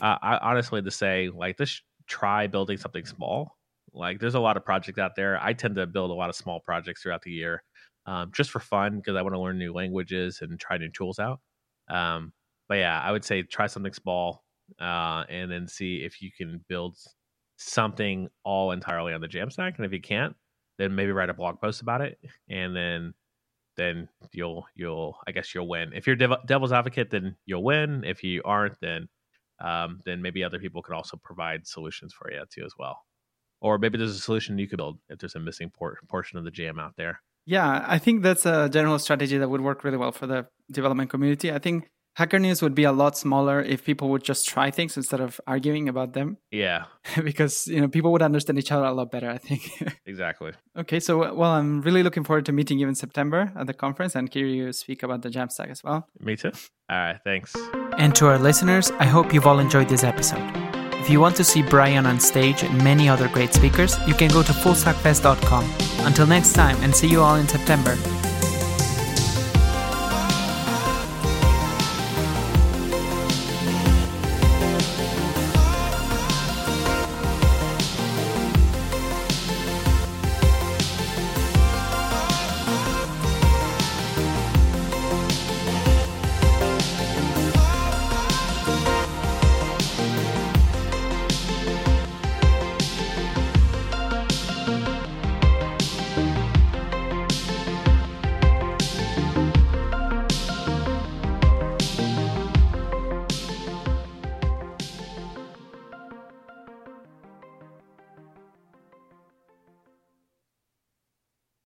[0.00, 3.56] Uh, I honestly to say like just try building something small.
[3.94, 5.42] Like there's a lot of projects out there.
[5.42, 7.62] I tend to build a lot of small projects throughout the year,
[8.06, 11.18] um, just for fun because I want to learn new languages and try new tools
[11.18, 11.40] out.
[11.88, 12.32] Um,
[12.68, 14.44] but yeah, I would say try something small
[14.80, 16.98] uh, and then see if you can build
[17.56, 19.76] something all entirely on the Jamstack.
[19.76, 20.34] And if you can't,
[20.78, 23.14] then maybe write a blog post about it and then
[23.76, 25.92] then you'll you'll I guess you'll win.
[25.94, 28.04] If you're dev- devil's advocate, then you'll win.
[28.04, 29.08] If you aren't, then
[29.60, 32.98] um, then maybe other people can also provide solutions for you too as well.
[33.60, 36.44] Or maybe there's a solution you could build if there's a missing por- portion of
[36.44, 37.20] the jam out there.
[37.46, 41.10] Yeah, I think that's a general strategy that would work really well for the development
[41.10, 41.52] community.
[41.52, 41.90] I think
[42.20, 45.40] Hacker News would be a lot smaller if people would just try things instead of
[45.46, 46.36] arguing about them.
[46.50, 46.84] Yeah.
[47.24, 49.62] because, you know, people would understand each other a lot better, I think.
[50.04, 50.52] exactly.
[50.76, 54.14] Okay, so well, I'm really looking forward to meeting you in September at the conference
[54.14, 56.08] and hear you speak about the Jamstack as well.
[56.20, 56.52] Me too.
[56.90, 57.56] All right, thanks.
[57.96, 60.44] And to our listeners, I hope you've all enjoyed this episode.
[61.00, 64.28] If you want to see Brian on stage and many other great speakers, you can
[64.30, 65.64] go to fullstackfest.com.
[66.06, 67.96] Until next time, and see you all in September.